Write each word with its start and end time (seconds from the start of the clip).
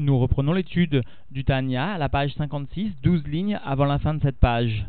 Nous 0.00 0.16
reprenons 0.16 0.52
l'étude 0.52 1.02
du 1.32 1.42
Tanya 1.42 1.94
à 1.94 1.98
la 1.98 2.08
page 2.08 2.32
56, 2.34 2.92
12 3.02 3.26
lignes 3.26 3.58
avant 3.64 3.84
la 3.84 3.98
fin 3.98 4.14
de 4.14 4.22
cette 4.22 4.38
page. 4.38 4.86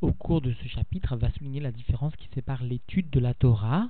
Au 0.00 0.12
cours 0.12 0.40
de 0.40 0.52
ce 0.52 0.68
chapitre, 0.68 1.16
va 1.16 1.32
souligner 1.32 1.58
la 1.58 1.72
différence 1.72 2.14
qui 2.14 2.28
sépare 2.32 2.62
l'étude 2.62 3.10
de 3.10 3.18
la 3.18 3.34
Torah 3.34 3.88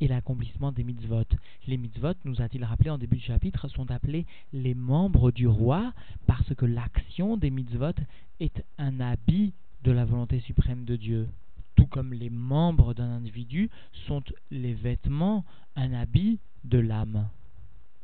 et 0.00 0.06
l'accomplissement 0.06 0.70
des 0.70 0.84
mitzvot. 0.84 1.24
Les 1.66 1.76
mitzvot, 1.76 2.14
nous 2.24 2.40
a-t-il 2.40 2.62
rappelé 2.62 2.90
en 2.90 2.98
début 2.98 3.16
de 3.16 3.22
chapitre, 3.22 3.66
sont 3.66 3.90
appelés 3.90 4.26
les 4.52 4.74
membres 4.74 5.32
du 5.32 5.48
roi 5.48 5.92
parce 6.28 6.54
que 6.54 6.64
l'action 6.64 7.36
des 7.36 7.50
mitzvot 7.50 7.98
est 8.38 8.64
un 8.78 9.00
habit 9.00 9.54
de 9.82 9.90
la 9.90 10.04
volonté 10.04 10.38
suprême 10.38 10.84
de 10.84 10.94
Dieu. 10.94 11.28
Tout 11.74 11.86
comme 11.86 12.14
les 12.14 12.30
membres 12.30 12.94
d'un 12.94 13.10
individu 13.10 13.70
sont 14.06 14.22
les 14.52 14.74
vêtements, 14.74 15.44
un 15.74 15.92
habit 15.94 16.38
de 16.62 16.78
l'âme. 16.78 17.26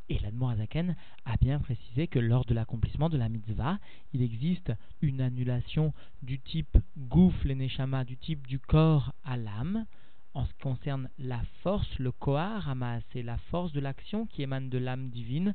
Et 0.09 0.17
l'Admorazaken 0.19 0.95
a 1.25 1.37
bien 1.37 1.59
précisé 1.59 2.07
que 2.07 2.17
lors 2.17 2.43
de 2.45 2.55
l'accomplissement 2.55 3.09
de 3.09 3.17
la 3.17 3.29
mitzvah, 3.29 3.77
il 4.11 4.23
existe 4.23 4.71
une 5.01 5.21
annulation 5.21 5.93
du 6.23 6.39
type 6.39 6.77
gouf, 6.97 7.45
neshama, 7.45 8.03
du 8.05 8.17
type 8.17 8.47
du 8.47 8.57
corps 8.57 9.13
à 9.23 9.37
l'âme, 9.37 9.85
en 10.33 10.45
ce 10.45 10.53
qui 10.53 10.61
concerne 10.61 11.09
la 11.19 11.41
force, 11.61 11.87
le 11.99 12.11
kohar, 12.11 12.75
c'est 13.11 13.21
la 13.21 13.37
force 13.37 13.71
de 13.71 13.79
l'action 13.79 14.25
qui 14.25 14.41
émane 14.41 14.69
de 14.69 14.77
l'âme 14.79 15.09
divine. 15.09 15.53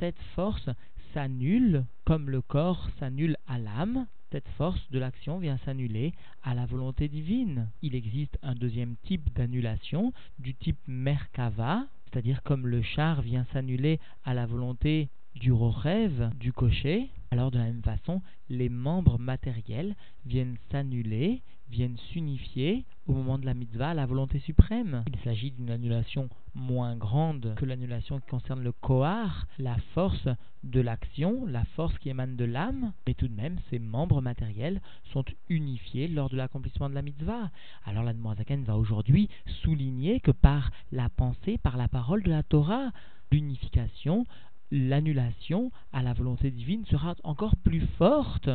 Cette 0.00 0.20
force 0.34 0.68
s'annule 1.12 1.84
comme 2.04 2.28
le 2.28 2.40
corps 2.40 2.88
s'annule 2.98 3.36
à 3.46 3.58
l'âme. 3.58 4.06
Cette 4.32 4.48
force 4.56 4.90
de 4.90 4.98
l'action 4.98 5.38
vient 5.38 5.58
s'annuler 5.58 6.14
à 6.42 6.54
la 6.54 6.66
volonté 6.66 7.08
divine. 7.08 7.68
Il 7.82 7.94
existe 7.94 8.38
un 8.42 8.54
deuxième 8.54 8.96
type 9.04 9.32
d'annulation 9.34 10.12
du 10.38 10.54
type 10.54 10.78
merkava, 10.86 11.86
c'est-à-dire 12.12 12.42
comme 12.42 12.66
le 12.66 12.82
char 12.82 13.22
vient 13.22 13.46
s'annuler 13.52 13.98
à 14.24 14.34
la 14.34 14.46
volonté 14.46 15.08
du 15.34 15.52
rêve 15.52 16.30
du 16.38 16.52
cocher, 16.52 17.08
alors 17.30 17.50
de 17.50 17.58
la 17.58 17.64
même 17.64 17.82
façon, 17.82 18.20
les 18.50 18.68
membres 18.68 19.18
matériels 19.18 19.96
viennent 20.26 20.58
s'annuler, 20.70 21.42
viennent 21.72 21.96
s'unifier 22.12 22.84
au 23.08 23.14
moment 23.14 23.38
de 23.38 23.46
la 23.46 23.54
mitzvah 23.54 23.90
à 23.90 23.94
la 23.94 24.04
volonté 24.04 24.38
suprême. 24.40 25.02
Il 25.06 25.18
s'agit 25.24 25.50
d'une 25.50 25.70
annulation 25.70 26.28
moins 26.54 26.94
grande 26.96 27.54
que 27.56 27.64
l'annulation 27.64 28.20
qui 28.20 28.28
concerne 28.28 28.62
le 28.62 28.72
kohar, 28.72 29.46
la 29.58 29.76
force 29.94 30.28
de 30.64 30.80
l'action, 30.80 31.46
la 31.46 31.64
force 31.74 31.96
qui 31.98 32.10
émane 32.10 32.36
de 32.36 32.44
l'âme, 32.44 32.92
mais 33.06 33.14
tout 33.14 33.26
de 33.26 33.34
même, 33.34 33.58
ces 33.70 33.78
membres 33.78 34.20
matériels 34.20 34.82
sont 35.12 35.24
unifiés 35.48 36.08
lors 36.08 36.28
de 36.28 36.36
l'accomplissement 36.36 36.90
de 36.90 36.94
la 36.94 37.02
mitzvah. 37.02 37.50
Alors 37.86 38.04
la 38.04 38.12
va 38.12 38.76
aujourd'hui 38.76 39.30
souligner 39.62 40.20
que 40.20 40.30
par 40.30 40.70
la 40.92 41.08
pensée, 41.08 41.56
par 41.56 41.78
la 41.78 41.88
parole 41.88 42.22
de 42.22 42.30
la 42.30 42.42
Torah, 42.42 42.92
l'unification 43.30 44.26
l'annulation 44.72 45.70
à 45.92 46.02
la 46.02 46.14
volonté 46.14 46.50
divine 46.50 46.84
sera 46.86 47.14
encore 47.24 47.56
plus 47.56 47.86
forte 47.98 48.48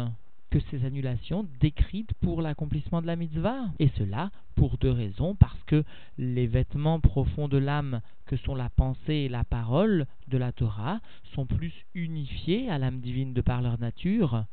que 0.49 0.59
ces 0.71 0.85
annulations 0.85 1.47
décrites 1.59 2.13
pour 2.21 2.41
l'accomplissement 2.41 3.01
de 3.01 3.07
la 3.07 3.15
mitzvah. 3.15 3.65
Et 3.79 3.89
cela 3.97 4.31
pour 4.55 4.77
deux 4.77 4.91
raisons, 4.91 5.35
parce 5.35 5.61
que 5.65 5.83
les 6.17 6.47
vêtements 6.47 6.99
profonds 6.99 7.47
de 7.47 7.57
l'âme 7.57 8.01
que 8.25 8.37
sont 8.37 8.55
la 8.55 8.69
pensée 8.69 9.13
et 9.13 9.29
la 9.29 9.43
parole 9.43 10.05
de 10.27 10.37
la 10.37 10.51
Torah 10.51 10.99
sont 11.35 11.45
plus 11.45 11.73
unifiés 11.93 12.69
à 12.69 12.77
l'âme 12.77 12.99
divine 12.99 13.33
de 13.33 13.41
par 13.41 13.61
leur 13.61 13.79
nature, 13.79 14.45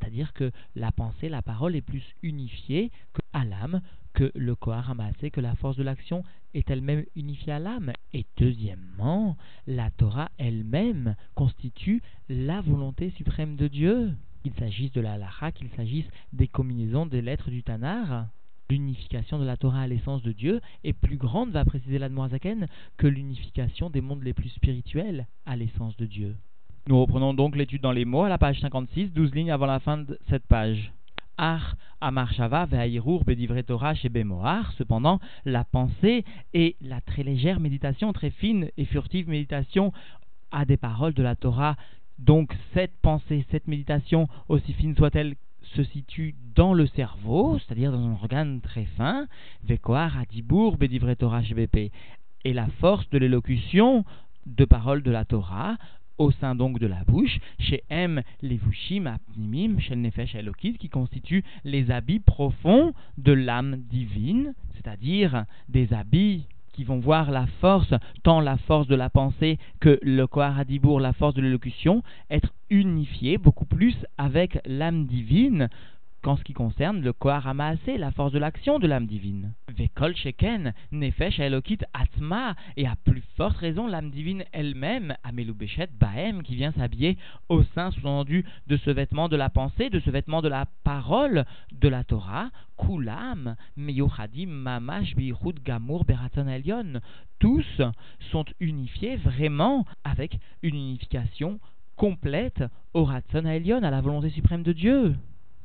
c'est-à-dire 0.00 0.32
que 0.32 0.50
la 0.76 0.92
pensée, 0.92 1.28
la 1.28 1.42
parole 1.42 1.76
est 1.76 1.82
plus 1.82 2.04
unifiée 2.22 2.90
à 3.32 3.44
l'âme 3.44 3.82
que 4.14 4.32
le 4.34 4.54
corps 4.54 4.82
ramassé, 4.84 5.30
que 5.30 5.40
la 5.40 5.54
force 5.56 5.76
de 5.76 5.82
l'action 5.82 6.24
est 6.54 6.68
elle-même 6.70 7.04
unifiée 7.16 7.52
à 7.52 7.58
l'âme. 7.58 7.92
Et 8.12 8.26
deuxièmement, 8.36 9.36
la 9.66 9.90
Torah 9.90 10.30
elle-même 10.38 11.14
constitue 11.34 12.02
la 12.28 12.60
volonté 12.60 13.10
suprême 13.10 13.56
de 13.56 13.68
Dieu. 13.68 14.14
Qu'il 14.42 14.54
s'agisse 14.54 14.92
de 14.92 15.00
la 15.00 15.12
halakha, 15.12 15.52
qu'il 15.52 15.68
s'agisse 15.76 16.06
des 16.32 16.48
combinaisons 16.48 17.06
des 17.06 17.22
lettres 17.22 17.50
du 17.50 17.62
Tanar, 17.62 18.26
l'unification 18.70 19.38
de 19.38 19.44
la 19.44 19.56
Torah 19.56 19.82
à 19.82 19.86
l'essence 19.86 20.22
de 20.22 20.32
Dieu 20.32 20.60
est 20.84 20.92
plus 20.92 21.16
grande, 21.16 21.50
va 21.50 21.64
préciser 21.64 21.98
l'Admorazaken, 21.98 22.66
que 22.96 23.06
l'unification 23.06 23.90
des 23.90 24.00
mondes 24.00 24.22
les 24.22 24.32
plus 24.32 24.48
spirituels 24.48 25.26
à 25.44 25.56
l'essence 25.56 25.96
de 25.96 26.06
Dieu. 26.06 26.36
Nous 26.88 26.98
reprenons 26.98 27.34
donc 27.34 27.56
l'étude 27.56 27.82
dans 27.82 27.92
les 27.92 28.04
mots 28.04 28.22
à 28.22 28.28
la 28.28 28.38
page 28.38 28.60
56, 28.60 29.12
12 29.12 29.34
lignes 29.34 29.50
avant 29.50 29.66
la 29.66 29.80
fin 29.80 29.98
de 29.98 30.18
cette 30.28 30.46
page. 30.46 30.92
Ar 31.36 31.76
Amarshava 32.00 32.66
Ve'aïrour 32.66 33.24
Bedivre 33.24 33.60
Torah 33.62 33.94
Bemoar. 34.10 34.72
Cependant, 34.72 35.20
la 35.44 35.64
pensée 35.64 36.24
et 36.52 36.76
la 36.80 37.00
très 37.00 37.22
légère 37.22 37.60
méditation, 37.60 38.12
très 38.12 38.30
fine 38.30 38.70
et 38.76 38.84
furtive 38.84 39.28
méditation 39.28 39.92
à 40.50 40.64
des 40.64 40.76
paroles 40.76 41.14
de 41.14 41.22
la 41.22 41.36
Torah. 41.36 41.76
Donc, 42.20 42.54
cette 42.74 42.96
pensée, 43.00 43.46
cette 43.50 43.66
méditation, 43.66 44.28
aussi 44.48 44.72
fine 44.74 44.94
soit-elle, 44.94 45.34
se 45.74 45.84
situe 45.84 46.34
dans 46.54 46.74
le 46.74 46.86
cerveau, 46.86 47.58
c'est-à-dire 47.58 47.92
dans 47.92 48.04
un 48.04 48.12
organe 48.12 48.60
très 48.60 48.84
fin. 48.96 49.26
Vekoar 49.64 50.24
Bedivre 50.78 51.14
Torah. 51.14 51.42
Et 52.44 52.52
la 52.52 52.66
force 52.80 53.08
de 53.10 53.18
l'élocution 53.18 54.04
de 54.46 54.64
paroles 54.64 55.02
de 55.02 55.10
la 55.10 55.24
Torah 55.24 55.76
au 56.18 56.30
sein 56.32 56.54
donc 56.54 56.78
de 56.78 56.86
la 56.86 57.02
bouche, 57.04 57.38
chez 57.58 57.82
M, 57.88 58.22
les 58.42 58.58
vushim, 58.58 59.06
apnimim, 59.06 59.78
chez 59.78 59.94
le 59.94 60.02
nefesh 60.02 60.34
elokit, 60.34 60.74
qui 60.74 60.90
constituent 60.90 61.44
les 61.64 61.90
habits 61.90 62.20
profonds 62.20 62.92
de 63.16 63.32
l'âme 63.32 63.76
divine, 63.88 64.52
c'est-à-dire 64.74 65.46
des 65.70 65.94
habits 65.94 66.46
qui 66.72 66.84
vont 66.84 66.98
voir 66.98 67.30
la 67.30 67.46
force, 67.60 67.94
tant 68.22 68.40
la 68.40 68.56
force 68.56 68.86
de 68.86 68.94
la 68.94 69.10
pensée 69.10 69.58
que 69.80 69.98
le 70.02 70.26
Kohar 70.26 70.64
la 71.00 71.12
force 71.12 71.34
de 71.34 71.42
l'élocution, 71.42 72.02
être 72.30 72.52
unifiés 72.70 73.38
beaucoup 73.38 73.66
plus 73.66 73.96
avec 74.18 74.58
l'âme 74.64 75.06
divine 75.06 75.68
qu'en 76.22 76.36
ce 76.36 76.44
qui 76.44 76.52
concerne 76.52 77.00
le 77.00 77.12
Kohar 77.12 77.54
la 77.54 78.10
force 78.12 78.32
de 78.32 78.38
l'action 78.38 78.78
de 78.78 78.86
l'âme 78.86 79.06
divine. 79.06 79.52
Vekol 79.68 80.14
Sheken, 80.16 80.72
Nefesh 80.92 81.40
Elokit 81.40 81.78
Atma, 81.94 82.54
et 82.76 82.86
à 82.86 82.94
plus 83.04 83.22
forte 83.36 83.56
raison 83.56 83.86
l'âme 83.86 84.10
divine 84.10 84.44
elle-même, 84.52 85.14
Amelubeshet 85.24 85.88
Bahem, 85.98 86.42
qui 86.42 86.56
vient 86.56 86.72
s'habiller 86.72 87.16
au 87.48 87.62
sein, 87.62 87.90
sous-entendu, 87.90 88.44
de 88.66 88.76
ce 88.76 88.90
vêtement 88.90 89.28
de 89.28 89.36
la 89.36 89.50
pensée, 89.50 89.90
de 89.90 90.00
ce 90.00 90.10
vêtement 90.10 90.42
de 90.42 90.48
la 90.48 90.66
parole 90.84 91.44
de 91.72 91.88
la 91.88 92.04
Torah, 92.04 92.50
Kulam, 92.78 93.56
Meyuchadim, 93.76 94.48
Mamash, 94.48 95.14
Bihud, 95.14 95.62
Gamur, 95.62 96.04
Beraton 96.04 96.48
Elion. 96.48 97.00
Tous 97.38 97.82
sont 98.30 98.44
unifiés 98.60 99.16
vraiment 99.16 99.86
avec 100.04 100.38
une 100.62 100.76
unification 100.76 101.58
complète 101.96 102.64
au 102.94 103.04
Ratson 103.04 103.44
à 103.44 103.90
la 103.90 104.00
volonté 104.00 104.30
suprême 104.30 104.62
de 104.62 104.72
Dieu. 104.72 105.14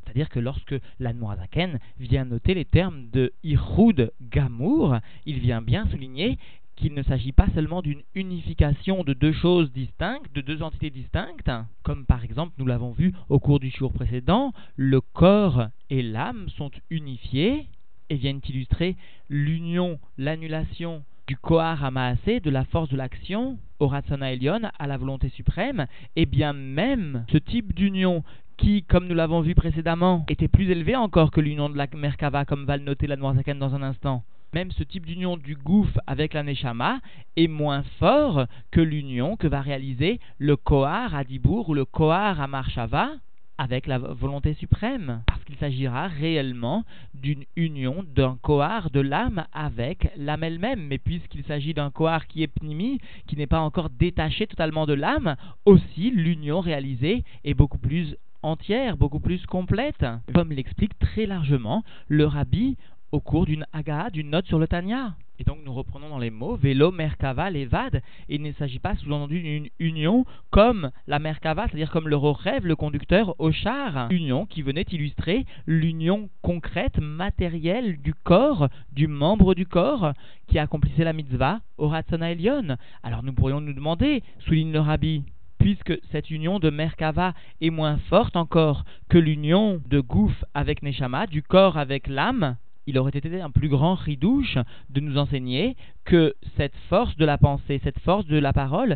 C'est-à-dire 0.05 0.29
que 0.29 0.39
lorsque 0.39 0.75
l'Anmoazaken 0.99 1.79
vient 1.99 2.25
noter 2.25 2.53
les 2.53 2.65
termes 2.65 3.09
de 3.11 3.33
Irhud 3.43 4.11
Gamour, 4.21 4.97
il 5.25 5.39
vient 5.39 5.61
bien 5.61 5.87
souligner 5.87 6.37
qu'il 6.75 6.93
ne 6.93 7.03
s'agit 7.03 7.31
pas 7.31 7.47
seulement 7.55 7.81
d'une 7.81 8.01
unification 8.15 9.03
de 9.03 9.13
deux 9.13 9.31
choses 9.31 9.71
distinctes, 9.71 10.33
de 10.35 10.41
deux 10.41 10.61
entités 10.61 10.89
distinctes, 10.89 11.49
comme 11.83 12.05
par 12.05 12.23
exemple 12.23 12.53
nous 12.57 12.65
l'avons 12.65 12.91
vu 12.91 13.13
au 13.29 13.39
cours 13.39 13.59
du 13.59 13.69
jour 13.69 13.93
précédent, 13.93 14.53
le 14.75 14.99
corps 15.01 15.67
et 15.89 16.01
l'âme 16.01 16.49
sont 16.57 16.71
unifiés 16.89 17.67
et 18.09 18.15
viennent 18.15 18.41
illustrer 18.47 18.95
l'union, 19.29 19.99
l'annulation 20.17 21.03
du 21.27 21.37
Kohar 21.37 21.83
Amaasé, 21.83 22.39
de 22.39 22.51
la 22.51 22.65
force 22.65 22.89
de 22.89 22.97
l'action, 22.97 23.57
au 23.79 23.87
Ratsana 23.87 24.31
Elion, 24.31 24.61
à 24.77 24.85
la 24.87 24.97
volonté 24.97 25.29
suprême, 25.29 25.87
et 26.15 26.27
bien 26.27 26.53
même 26.53 27.25
ce 27.31 27.37
type 27.37 27.73
d'union 27.73 28.23
qui, 28.57 28.83
comme 28.83 29.07
nous 29.07 29.15
l'avons 29.15 29.41
vu 29.41 29.55
précédemment, 29.55 30.25
était 30.29 30.47
plus 30.47 30.69
élevé 30.69 30.95
encore 30.95 31.31
que 31.31 31.41
l'union 31.41 31.69
de 31.69 31.77
la 31.77 31.87
Merkava, 31.95 32.45
comme 32.45 32.65
va 32.65 32.77
le 32.77 32.83
noter 32.83 33.07
la 33.07 33.15
Noirzakan 33.15 33.55
dans 33.55 33.75
un 33.75 33.81
instant. 33.81 34.23
Même 34.53 34.71
ce 34.71 34.83
type 34.83 35.05
d'union 35.05 35.35
du 35.35 35.55
Gouf 35.55 35.89
avec 36.07 36.33
la 36.33 36.43
Neshama 36.43 36.99
est 37.35 37.47
moins 37.47 37.83
fort 37.99 38.45
que 38.71 38.79
l'union 38.79 39.35
que 39.35 39.47
va 39.47 39.59
réaliser 39.59 40.19
le 40.37 40.55
Kohar 40.55 41.13
à 41.13 41.25
Dibour 41.25 41.69
ou 41.69 41.73
le 41.73 41.83
Kohar 41.83 42.39
à 42.39 42.47
Marshava 42.47 43.09
avec 43.57 43.87
la 43.87 43.97
volonté 43.97 44.53
suprême, 44.53 45.23
parce 45.27 45.43
qu'il 45.43 45.55
s'agira 45.57 46.07
réellement 46.07 46.83
d'une 47.13 47.45
union 47.55 48.03
d'un 48.15 48.37
Kohar 48.41 48.89
de 48.91 48.99
l'âme 48.99 49.45
avec 49.53 50.09
l'âme 50.17 50.43
elle-même. 50.43 50.87
Mais 50.87 50.97
puisqu'il 50.97 51.43
s'agit 51.43 51.73
d'un 51.73 51.91
Kohar 51.91 52.27
qui 52.27 52.43
est 52.43 52.47
pnimi, 52.47 52.99
qui 53.27 53.37
n'est 53.37 53.47
pas 53.47 53.59
encore 53.59 53.89
détaché 53.89 54.47
totalement 54.47 54.85
de 54.85 54.93
l'âme, 54.93 55.35
aussi 55.65 56.11
l'union 56.11 56.59
réalisée 56.59 57.23
est 57.43 57.53
beaucoup 57.53 57.77
plus 57.77 58.15
entière, 58.45 58.97
beaucoup 58.97 59.19
plus 59.19 59.45
complète, 59.45 60.05
comme 60.33 60.51
l'explique 60.51 60.97
très 60.99 61.25
largement 61.25 61.83
le 62.07 62.25
rabbi 62.25 62.77
au 63.11 63.19
cours 63.19 63.45
d'une 63.45 63.65
aga, 63.73 64.09
d'une 64.09 64.29
note 64.29 64.45
sur 64.45 64.59
le 64.59 64.67
Tanya. 64.67 65.15
Et 65.37 65.43
donc 65.43 65.59
nous 65.65 65.73
reprenons 65.73 66.09
dans 66.09 66.17
les 66.17 66.29
mots 66.29 66.55
vélo, 66.55 66.91
merkava, 66.91 67.49
levad. 67.49 68.01
Il 68.29 68.41
ne 68.41 68.53
s'agit 68.53 68.79
pas 68.79 68.95
sous-entendu 68.95 69.41
d'une 69.41 69.69
union 69.79 70.25
comme 70.49 70.91
la 71.07 71.19
merkava, 71.19 71.67
c'est-à-dire 71.67 71.91
comme 71.91 72.07
le 72.07 72.15
rêve, 72.15 72.65
le 72.65 72.75
conducteur 72.75 73.35
au 73.39 73.51
char. 73.51 74.07
Union 74.11 74.45
qui 74.45 74.61
venait 74.61 74.85
illustrer 74.91 75.45
l'union 75.65 76.29
concrète, 76.41 76.99
matérielle 76.99 77.97
du 78.01 78.13
corps, 78.13 78.69
du 78.93 79.07
membre 79.07 79.55
du 79.55 79.65
corps 79.65 80.13
qui 80.47 80.57
accomplissait 80.57 81.03
la 81.03 81.13
mitzvah 81.13 81.59
au 81.77 81.89
Ratzana 81.89 82.31
Elion. 82.31 82.77
Alors 83.03 83.23
nous 83.23 83.33
pourrions 83.33 83.59
nous 83.59 83.73
demander, 83.73 84.23
souligne 84.39 84.71
le 84.71 84.79
rabbi, 84.79 85.23
puisque 85.65 85.99
cette 86.11 86.29
union 86.29 86.59
de 86.59 86.69
Merkava 86.69 87.33
est 87.59 87.71
moins 87.71 87.97
forte 87.97 88.35
encore 88.35 88.85
que 89.09 89.17
l'union 89.17 89.81
de 89.89 89.99
Gouf 89.99 90.45
avec 90.53 90.83
Neshama, 90.83 91.25
du 91.25 91.41
corps 91.41 91.79
avec 91.79 92.05
l'âme, 92.05 92.57
il 92.85 92.99
aurait 92.99 93.17
été 93.17 93.41
un 93.41 93.49
plus 93.49 93.67
grand 93.67 93.95
ridouche 93.95 94.59
de 94.91 94.99
nous 94.99 95.17
enseigner 95.17 95.75
que 96.03 96.35
cette 96.55 96.75
force 96.87 97.17
de 97.17 97.25
la 97.25 97.39
pensée, 97.39 97.81
cette 97.83 97.97
force 97.97 98.27
de 98.27 98.37
la 98.37 98.53
parole, 98.53 98.95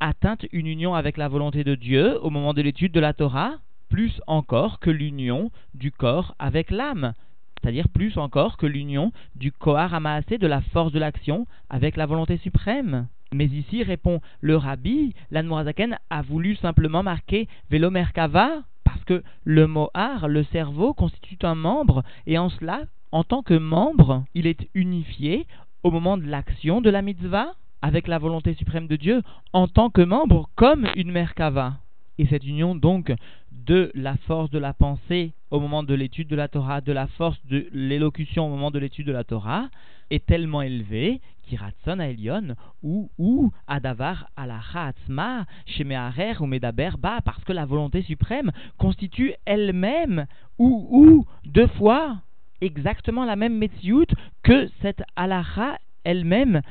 atteint 0.00 0.36
une 0.52 0.66
union 0.66 0.94
avec 0.94 1.16
la 1.16 1.28
volonté 1.28 1.64
de 1.64 1.74
Dieu 1.74 2.22
au 2.22 2.28
moment 2.28 2.52
de 2.52 2.60
l'étude 2.60 2.92
de 2.92 3.00
la 3.00 3.14
Torah, 3.14 3.54
plus 3.88 4.20
encore 4.26 4.80
que 4.80 4.90
l'union 4.90 5.50
du 5.72 5.92
corps 5.92 6.34
avec 6.38 6.70
l'âme, 6.70 7.14
c'est-à-dire 7.62 7.88
plus 7.88 8.18
encore 8.18 8.58
que 8.58 8.66
l'union 8.66 9.12
du 9.34 9.50
Kohar 9.50 9.94
Amaasé, 9.94 10.36
de 10.36 10.46
la 10.46 10.60
force 10.60 10.92
de 10.92 10.98
l'action, 10.98 11.46
avec 11.70 11.96
la 11.96 12.04
volonté 12.04 12.36
suprême. 12.36 13.06
Mais 13.32 13.46
ici, 13.46 13.82
répond 13.82 14.20
le 14.40 14.56
rabbi, 14.56 15.14
l'Anmorazaken 15.30 15.98
a 16.10 16.22
voulu 16.22 16.54
simplement 16.56 17.02
marquer 17.02 17.48
Velomerkava, 17.70 18.62
parce 18.84 19.02
que 19.04 19.22
le 19.44 19.66
mohar, 19.66 20.28
le 20.28 20.44
cerveau, 20.44 20.92
constitue 20.92 21.38
un 21.42 21.54
membre, 21.54 22.02
et 22.26 22.36
en 22.36 22.50
cela, 22.50 22.82
en 23.10 23.24
tant 23.24 23.42
que 23.42 23.54
membre, 23.54 24.24
il 24.34 24.46
est 24.46 24.68
unifié 24.74 25.46
au 25.82 25.90
moment 25.90 26.18
de 26.18 26.26
l'action 26.26 26.80
de 26.80 26.90
la 26.90 27.02
mitzvah 27.02 27.54
avec 27.80 28.06
la 28.06 28.18
volonté 28.18 28.54
suprême 28.54 28.86
de 28.86 28.96
Dieu 28.96 29.22
en 29.52 29.66
tant 29.66 29.90
que 29.90 30.02
membre 30.02 30.48
comme 30.54 30.86
une 30.94 31.10
merkava. 31.10 31.78
Et 32.18 32.26
cette 32.26 32.44
union 32.44 32.74
donc 32.74 33.12
de 33.50 33.90
la 33.94 34.16
force 34.28 34.50
de 34.50 34.58
la 34.58 34.74
pensée 34.74 35.32
au 35.50 35.58
moment 35.58 35.82
de 35.82 35.94
l'étude 35.94 36.28
de 36.28 36.36
la 36.36 36.48
Torah, 36.48 36.80
de 36.80 36.92
la 36.92 37.06
force 37.06 37.38
de 37.46 37.66
l'élocution 37.72 38.46
au 38.46 38.50
moment 38.50 38.70
de 38.70 38.78
l'étude 38.78 39.06
de 39.06 39.12
la 39.12 39.24
Torah, 39.24 39.68
est 40.10 40.24
tellement 40.26 40.62
élevée 40.62 41.20
kiratson 41.42 41.98
à 41.98 42.08
Elion 42.08 42.54
ou 42.82 43.10
ou 43.18 43.52
adavar 43.66 44.28
alacha 44.36 44.86
atzma 44.88 45.46
shemearer 45.66 46.40
ou 46.40 46.46
medaber 46.46 46.90
ba 46.98 47.20
parce 47.24 47.42
que 47.44 47.52
la 47.52 47.66
volonté 47.66 48.02
suprême 48.02 48.50
constitue 48.78 49.34
elle-même 49.44 50.26
ou 50.58 50.86
ou 50.90 51.26
deux 51.44 51.68
fois 51.68 52.18
exactement 52.60 53.24
la 53.24 53.36
même 53.36 53.58
Metsiout 53.58 54.06
que 54.42 54.68
cette 54.80 55.02
halakha 55.16 55.78
elle-même 56.04 56.62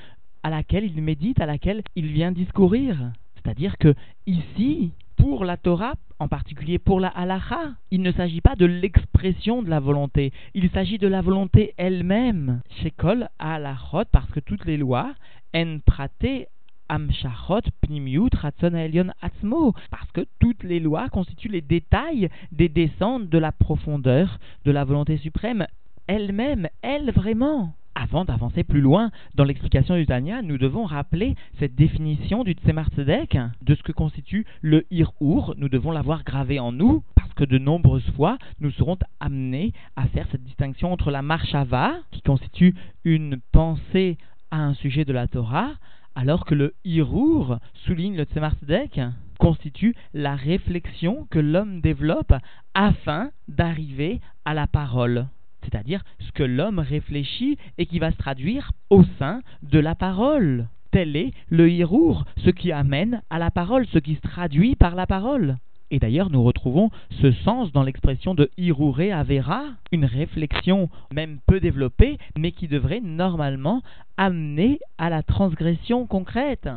à 0.44 0.50
laquelle 0.50 0.86
il 0.86 1.02
médite, 1.02 1.40
à 1.40 1.46
laquelle 1.46 1.84
il 1.96 2.08
vient 2.08 2.32
discourir. 2.32 3.12
C'est-à-dire 3.36 3.78
que 3.78 3.94
ici, 4.26 4.92
pour 5.18 5.46
la 5.46 5.58
Torah, 5.58 5.94
en 6.22 6.28
particulier 6.28 6.78
pour 6.78 7.00
la 7.00 7.08
halakha, 7.08 7.74
il 7.90 8.04
ne 8.04 8.12
s'agit 8.12 8.42
pas 8.42 8.56
de 8.56 8.68
l'expression 8.68 9.64
de 9.64 9.72
la 9.72 9.80
volonté, 9.80 10.32
il 10.54 10.70
s'agit 10.70 11.00
de 11.00 11.08
la 11.08 11.22
volonté 11.22 11.74
elle-même. 11.78 12.62
Shekol 12.70 13.28
halachot, 13.40 14.06
parce 14.12 14.30
que 14.30 14.40
toutes 14.40 14.66
les 14.66 14.78
lois, 14.78 15.16
en 15.56 15.80
praté 15.84 16.48
Amshachot 16.90 17.62
Pnimiut 17.82 18.30
Ratson 18.36 18.76
Atzmo, 19.22 19.74
parce 19.90 20.12
que 20.12 20.22
toutes 20.40 20.64
les 20.64 20.80
lois 20.80 21.10
constituent 21.10 21.48
les 21.48 21.62
détails 21.62 22.30
des 22.52 22.70
descentes 22.70 23.28
de 23.28 23.38
la 23.40 23.52
profondeur 23.52 24.38
de 24.64 24.72
la 24.72 24.84
volonté 24.84 25.18
suprême 25.18 25.66
elle-même, 26.06 26.68
elle 26.84 27.10
vraiment. 27.12 27.74
Avant 27.94 28.24
d'avancer 28.24 28.64
plus 28.64 28.80
loin 28.80 29.12
dans 29.36 29.44
l'explication 29.44 29.96
du 29.96 30.06
Tanya, 30.06 30.42
nous 30.42 30.58
devons 30.58 30.86
rappeler 30.86 31.36
cette 31.60 31.76
définition 31.76 32.46
du 32.46 32.54
Tzemar 32.54 32.88
Tzedek, 32.88 33.38
de 33.62 33.76
ce 33.76 33.84
que 33.84 33.92
constitue 33.92 34.46
le 34.62 34.86
Ir-Ur. 34.92 35.56
Nous 35.58 35.68
devons 35.68 35.92
l'avoir 35.92 36.24
gravé 36.24 36.58
en 36.60 36.72
nous, 36.72 37.04
parce 37.16 37.34
que 37.34 37.44
de 37.44 37.58
nombreuses 37.58 38.10
fois, 38.16 38.38
nous 38.62 38.72
serons 38.72 38.98
amenés 39.20 39.74
à 39.98 40.08
faire 40.08 40.26
cette 40.32 40.44
distinction 40.44 40.94
entre 40.94 41.12
la 41.12 41.22
Marshava, 41.22 41.96
qui 42.12 42.22
constitue 42.22 42.76
une 43.04 43.42
pensée 43.52 44.18
à 44.52 44.64
un 44.64 44.74
sujet 44.74 45.04
de 45.04 45.14
la 45.14 45.28
Torah, 45.28 45.72
alors 46.16 46.46
que 46.46 46.56
le 46.56 46.74
Irur, 46.86 47.60
souligne 47.74 48.16
le 48.16 48.24
Tzemar 48.24 48.54
Tzedek, 48.56 49.02
constitue 49.38 49.96
la 50.14 50.36
réflexion 50.36 51.28
que 51.30 51.40
l'homme 51.40 51.82
développe 51.82 52.34
afin 52.74 53.32
d'arriver 53.50 54.22
à 54.46 54.54
la 54.54 54.68
parole 54.68 55.28
c'est-à-dire 55.64 56.04
ce 56.20 56.32
que 56.32 56.44
l'homme 56.44 56.80
réfléchit 56.80 57.58
et 57.78 57.86
qui 57.86 58.00
va 58.00 58.12
se 58.12 58.18
traduire 58.18 58.72
au 58.90 59.04
sein 59.20 59.42
de 59.64 59.80
la 59.80 59.96
parole. 59.96 60.68
Tel 60.92 61.16
est 61.16 61.32
le 61.50 61.70
hirour, 61.70 62.26
ce 62.38 62.50
qui 62.50 62.72
amène 62.72 63.22
à 63.30 63.40
la 63.40 63.50
parole, 63.50 63.86
ce 63.88 64.00
qui 64.00 64.16
se 64.16 64.22
traduit 64.22 64.76
par 64.76 64.96
la 64.96 65.08
parole. 65.08 65.58
Et 65.92 66.00
d'ailleurs, 66.00 66.30
nous 66.30 66.44
retrouvons 66.44 66.90
ce 67.22 67.32
sens 67.32 67.72
dans 67.74 67.84
l'expression 67.84 68.34
de 68.34 68.50
Hirure 68.58 69.14
Avera, 69.14 69.64
une 69.92 70.06
réflexion 70.06 70.90
même 71.14 71.40
peu 71.46 71.60
développée, 71.60 72.18
mais 72.38 72.54
qui 72.54 72.70
devrait 72.70 73.02
normalement 73.02 73.82
amener 74.16 74.80
à 74.98 75.10
la 75.10 75.22
transgression 75.22 76.08
concrète. 76.08 76.70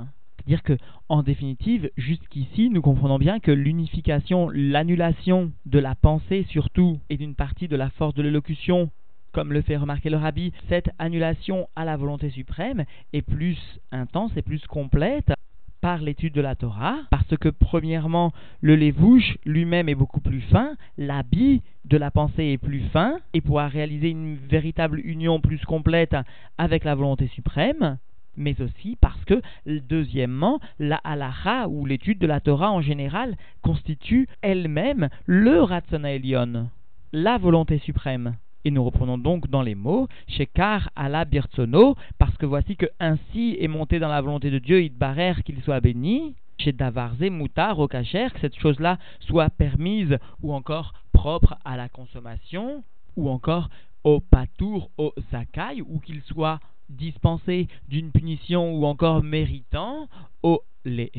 C'est-à-dire 0.44 0.62
que, 0.62 0.76
en 1.08 1.23
définitive, 1.23 1.91
jusqu'ici, 1.96 2.69
nous 2.69 2.82
comprenons 2.82 3.19
bien 3.19 3.41
que 3.41 3.50
l'unification, 3.50 4.50
l'annulation 4.50 5.52
de 5.64 5.79
la 5.79 5.94
pensée 5.94 6.44
surtout, 6.50 7.00
et 7.08 7.17
d'une 7.17 7.35
partie 7.35 7.67
de 7.67 7.76
la 7.76 7.88
force 7.88 8.14
de 8.14 8.23
l'élocution, 8.23 8.91
comme 9.32 9.55
le 9.55 9.62
fait 9.62 9.79
remarquer 9.79 10.11
le 10.11 10.19
rabbi, 10.19 10.52
cette 10.69 10.91
annulation 10.99 11.69
à 11.76 11.87
la 11.87 11.96
volonté 11.96 12.29
suprême 12.29 12.85
est 13.14 13.23
plus 13.23 13.58
intense 13.91 14.32
et 14.37 14.43
plus 14.43 14.64
complète 14.67 15.32
par 15.81 16.02
l'étude 16.02 16.35
de 16.35 16.41
la 16.41 16.55
Torah, 16.55 16.96
parce 17.11 17.37
que 17.38 17.49
premièrement, 17.49 18.32
le 18.61 18.76
lévouche 18.76 19.38
lui-même 19.44 19.88
est 19.88 19.94
beaucoup 19.94 20.20
plus 20.20 20.41
fin, 20.43 20.76
l'habit 20.99 21.62
de 21.87 21.96
la 21.96 22.11
pensée 22.11 22.52
est 22.52 22.58
plus 22.58 22.81
fin, 22.93 23.19
et 23.32 23.41
pourra 23.41 23.69
réaliser 23.69 24.11
une 24.11 24.37
véritable 24.37 25.00
union 25.05 25.41
plus 25.41 25.62
complète 25.64 26.17
avec 26.58 26.85
la 26.85 26.94
volonté 26.94 27.29
suprême, 27.29 27.99
mais 28.37 28.61
aussi 28.61 28.97
parce 29.01 29.25
que, 29.25 29.41
deuxièmement, 29.67 30.61
la 30.79 30.97
halacha, 30.97 31.69
ou 31.69 31.87
l'étude 31.87 32.19
de 32.19 32.27
la 32.27 32.41
Torah 32.41 32.73
en 32.73 32.81
général, 32.81 33.37
constitue 33.63 34.29
elle-même 34.43 35.09
le 35.27 35.63
Ratzona 35.63 36.13
Elion, 36.13 36.69
la 37.13 37.39
volonté 37.39 37.79
suprême. 37.79 38.37
Et 38.67 38.71
nous 38.71 38.83
reprenons 38.83 39.19
donc 39.19 39.49
dans 39.51 39.63
les 39.63 39.75
mots, 39.75 40.09
Shekar 40.27 40.91
ala 40.97 41.27
birtsono, 41.27 41.97
parce 42.19 42.37
que 42.39 42.47
voici 42.47 42.77
que 42.77 42.87
ainsi 42.99 43.57
est 43.61 43.69
monté 43.69 43.99
dans 43.99 44.09
la 44.09 44.23
volonté 44.23 44.51
de 44.51 44.59
Dieu, 44.59 44.83
Idbarer, 44.83 45.35
qu'il 45.45 45.61
soit 45.63 45.81
béni, 45.81 46.35
chez 46.59 46.73
Davarze 46.73 47.21
Moutar 47.31 47.79
au 47.79 47.89
que 47.89 47.99
cette 48.41 48.59
chose-là 48.59 48.99
soit 49.21 49.51
permise 49.51 50.17
ou 50.43 50.55
encore 50.55 50.95
propre 51.13 51.57
à 51.65 51.77
la 51.77 51.89
consommation, 51.89 52.85
ou 53.17 53.29
encore 53.29 53.69
au 54.03 54.21
patour, 54.21 54.91
au 54.99 55.13
zakai, 55.31 55.83
ou 55.83 55.99
qu'il 55.99 56.23
soit 56.23 56.61
dispensé 56.89 57.69
d'une 57.89 58.11
punition 58.11 58.75
ou 58.75 58.87
encore 58.87 59.23
méritant 59.23 60.09
au 60.43 60.63
les 60.85 61.11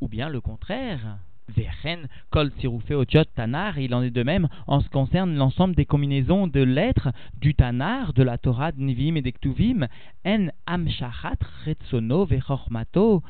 ou 0.00 0.08
bien 0.08 0.28
le 0.28 0.40
contraire. 0.40 1.18
Veren, 1.48 2.08
Kol 2.30 2.52
Siroufé 2.58 2.94
Ojot 2.94 3.24
Tanar, 3.34 3.78
il 3.78 3.94
en 3.94 4.02
est 4.02 4.10
de 4.10 4.22
même 4.22 4.48
en 4.66 4.80
ce 4.80 4.84
qui 4.84 4.90
concerne 4.90 5.34
l'ensemble 5.34 5.74
des 5.74 5.86
combinaisons 5.86 6.46
de 6.46 6.60
lettres 6.60 7.08
du 7.40 7.54
Tanar, 7.54 8.12
de 8.12 8.22
la 8.22 8.36
Torah, 8.36 8.72
de 8.72 8.80
Nivim 8.80 9.16
et 9.16 9.22
d'Ektuvim, 9.22 9.86
En 10.26 10.48
Amshachat 10.66 11.38
Retsono 11.64 12.26
Vechormato, 12.26 13.22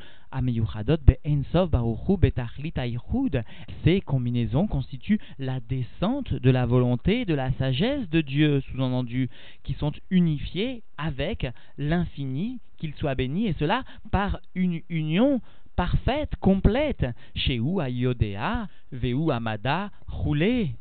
ces 3.84 4.00
combinaisons 4.00 4.66
constituent 4.66 5.20
la 5.38 5.60
descente 5.60 6.34
de 6.34 6.50
la 6.50 6.66
volonté, 6.66 7.24
de 7.24 7.34
la 7.34 7.52
sagesse 7.52 8.08
de 8.10 8.20
Dieu, 8.20 8.60
sous-entendu, 8.60 9.28
qui 9.62 9.74
sont 9.74 9.92
unifiées 10.10 10.82
avec 10.96 11.46
l'infini, 11.76 12.60
qu'il 12.76 12.94
soit 12.94 13.14
béni, 13.14 13.46
et 13.46 13.54
cela 13.58 13.84
par 14.10 14.38
une 14.54 14.80
union 14.88 15.40
parfaite, 15.76 16.34
complète. 16.40 17.06
Chez 17.34 17.60
ou 17.60 17.80
Ayodea, 17.80 18.66
Veu 18.92 19.30
Amada, 19.30 19.90
roulé 20.06 20.74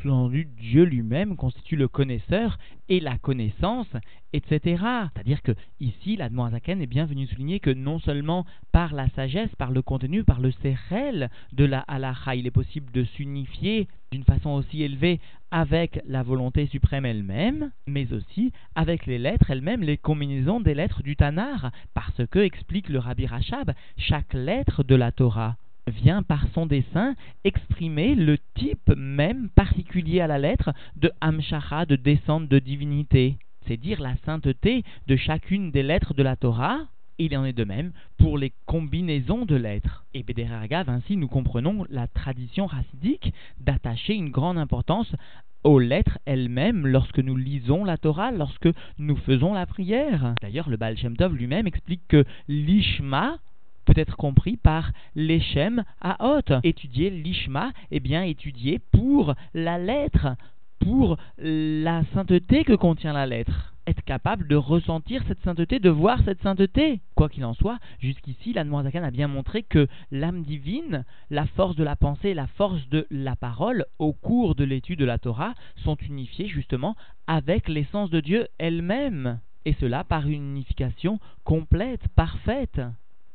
sous-entendu, 0.00 0.46
Dieu 0.58 0.84
lui-même 0.84 1.36
constitue 1.36 1.76
le 1.76 1.88
connaisseur 1.88 2.58
et 2.88 3.00
la 3.00 3.18
connaissance, 3.18 3.88
etc. 4.32 4.82
C'est-à-dire 5.14 5.42
que 5.42 5.52
ici, 5.80 6.16
la 6.16 6.28
Zaken 6.28 6.82
est 6.82 6.86
bien 6.86 7.06
venu 7.06 7.26
souligner 7.26 7.60
que 7.60 7.70
non 7.70 7.98
seulement 7.98 8.44
par 8.72 8.94
la 8.94 9.08
sagesse, 9.10 9.54
par 9.56 9.70
le 9.70 9.82
contenu, 9.82 10.24
par 10.24 10.40
le 10.40 10.52
sérel 10.62 11.30
de 11.52 11.64
la 11.64 11.80
halacha, 11.80 12.34
il 12.34 12.46
est 12.46 12.50
possible 12.50 12.92
de 12.92 13.04
s'unifier 13.04 13.88
d'une 14.10 14.24
façon 14.24 14.50
aussi 14.50 14.82
élevée 14.82 15.20
avec 15.50 16.00
la 16.06 16.22
volonté 16.22 16.66
suprême 16.66 17.06
elle-même, 17.06 17.70
mais 17.86 18.12
aussi 18.12 18.52
avec 18.74 19.06
les 19.06 19.18
lettres 19.18 19.50
elles-mêmes, 19.50 19.82
les 19.82 19.98
combinaisons 19.98 20.60
des 20.60 20.74
lettres 20.74 21.02
du 21.02 21.16
Tanar, 21.16 21.70
parce 21.94 22.26
que, 22.30 22.38
explique 22.38 22.88
le 22.88 22.98
Rabbi 22.98 23.26
Rachab, 23.26 23.72
chaque 23.96 24.34
lettre 24.34 24.82
de 24.82 24.94
la 24.94 25.12
Torah 25.12 25.56
vient 25.86 26.22
par 26.22 26.46
son 26.54 26.66
dessin 26.66 27.14
exprimer 27.44 28.14
le 28.14 28.38
type 28.54 28.92
même 28.96 29.48
particulier 29.50 30.20
à 30.20 30.26
la 30.26 30.38
lettre 30.38 30.72
de 30.96 31.10
Hamshacha, 31.20 31.86
de 31.86 31.96
descente 31.96 32.48
de 32.48 32.58
divinité. 32.58 33.36
c'est 33.66 33.76
dire 33.76 34.00
la 34.00 34.16
sainteté 34.24 34.82
de 35.06 35.16
chacune 35.16 35.70
des 35.70 35.82
lettres 35.82 36.14
de 36.14 36.22
la 36.22 36.36
Torah, 36.36 36.80
il 37.18 37.36
en 37.36 37.44
est 37.44 37.52
de 37.52 37.64
même 37.64 37.92
pour 38.18 38.38
les 38.38 38.52
combinaisons 38.66 39.44
de 39.44 39.54
lettres. 39.54 40.04
Et 40.14 40.22
Bederagav, 40.22 40.88
ainsi, 40.88 41.16
nous 41.16 41.28
comprenons 41.28 41.84
la 41.90 42.08
tradition 42.08 42.66
racidique 42.66 43.32
d'attacher 43.60 44.14
une 44.14 44.30
grande 44.30 44.58
importance 44.58 45.14
aux 45.62 45.78
lettres 45.78 46.18
elles-mêmes 46.24 46.86
lorsque 46.86 47.20
nous 47.20 47.36
lisons 47.36 47.84
la 47.84 47.96
Torah, 47.98 48.32
lorsque 48.32 48.68
nous 48.98 49.16
faisons 49.16 49.54
la 49.54 49.66
prière. 49.66 50.34
D'ailleurs, 50.42 50.68
le 50.68 50.76
Baal 50.76 50.96
Shem 50.96 51.16
Tov 51.16 51.36
lui-même 51.36 51.66
explique 51.66 52.02
que 52.08 52.24
l'Ishma 52.48 53.38
peut 53.84 53.94
être 53.96 54.16
compris 54.16 54.56
par 54.56 54.92
l'Echem 55.14 55.84
à 56.00 56.16
Hot. 56.26 56.60
Étudier 56.62 57.10
l'Ishma, 57.10 57.72
eh 57.90 58.00
bien 58.00 58.22
étudier 58.22 58.78
pour 58.78 59.34
la 59.54 59.78
lettre, 59.78 60.36
pour 60.78 61.16
la 61.38 62.02
sainteté 62.14 62.64
que 62.64 62.74
contient 62.74 63.12
la 63.12 63.26
lettre 63.26 63.72
être 63.86 64.04
capable 64.04 64.46
de 64.46 64.56
ressentir 64.56 65.22
cette 65.26 65.42
sainteté, 65.42 65.78
de 65.78 65.90
voir 65.90 66.18
cette 66.24 66.42
sainteté. 66.42 67.00
Quoi 67.14 67.28
qu'il 67.28 67.44
en 67.44 67.54
soit, 67.54 67.78
jusqu'ici, 67.98 68.52
la 68.52 68.64
Zakan 68.64 69.02
a 69.02 69.10
bien 69.10 69.28
montré 69.28 69.62
que 69.62 69.88
l'âme 70.10 70.42
divine, 70.42 71.04
la 71.30 71.46
force 71.46 71.76
de 71.76 71.84
la 71.84 71.96
pensée 71.96 72.34
la 72.34 72.46
force 72.46 72.88
de 72.88 73.06
la 73.10 73.36
parole, 73.36 73.86
au 73.98 74.12
cours 74.12 74.54
de 74.54 74.64
l'étude 74.64 75.00
de 75.00 75.04
la 75.04 75.18
Torah, 75.18 75.54
sont 75.76 75.96
unifiées 75.96 76.48
justement 76.48 76.96
avec 77.26 77.68
l'essence 77.68 78.10
de 78.10 78.20
Dieu 78.20 78.48
elle-même. 78.58 79.40
Et 79.64 79.74
cela 79.74 80.04
par 80.04 80.26
une 80.26 80.50
unification 80.50 81.20
complète, 81.44 82.08
parfaite. 82.16 82.80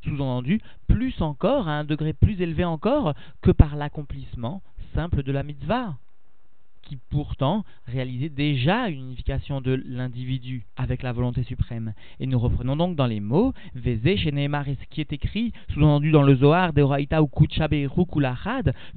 Sous-entendu, 0.07 0.61
plus 0.87 1.21
encore, 1.21 1.67
à 1.67 1.79
un 1.79 1.83
degré 1.83 2.13
plus 2.13 2.41
élevé 2.41 2.63
encore, 2.63 3.13
que 3.41 3.51
par 3.51 3.75
l'accomplissement 3.75 4.61
simple 4.93 5.23
de 5.23 5.31
la 5.31 5.43
mitzvah 5.43 5.95
qui 6.87 6.97
pourtant 7.09 7.65
réalisait 7.85 8.29
déjà 8.29 8.87
une 8.87 9.01
unification 9.01 9.59
de 9.59 9.81
l'individu 9.85 10.65
avec 10.77 11.03
la 11.03 11.11
volonté 11.11 11.43
suprême. 11.43 11.93
Et 12.21 12.27
nous 12.27 12.39
reprenons 12.39 12.77
donc 12.77 12.95
dans 12.95 13.05
les 13.05 13.19
mots 13.19 13.53
Vézé 13.75 14.15
chez 14.15 14.31
qui 14.89 15.01
est 15.01 15.11
écrit, 15.11 15.51
sous-entendu 15.73 16.11
dans 16.11 16.23
le 16.23 16.35
Zohar, 16.35 16.71
Deoraita 16.71 17.21
ou 17.21 17.27
Kuchabe 17.27 17.73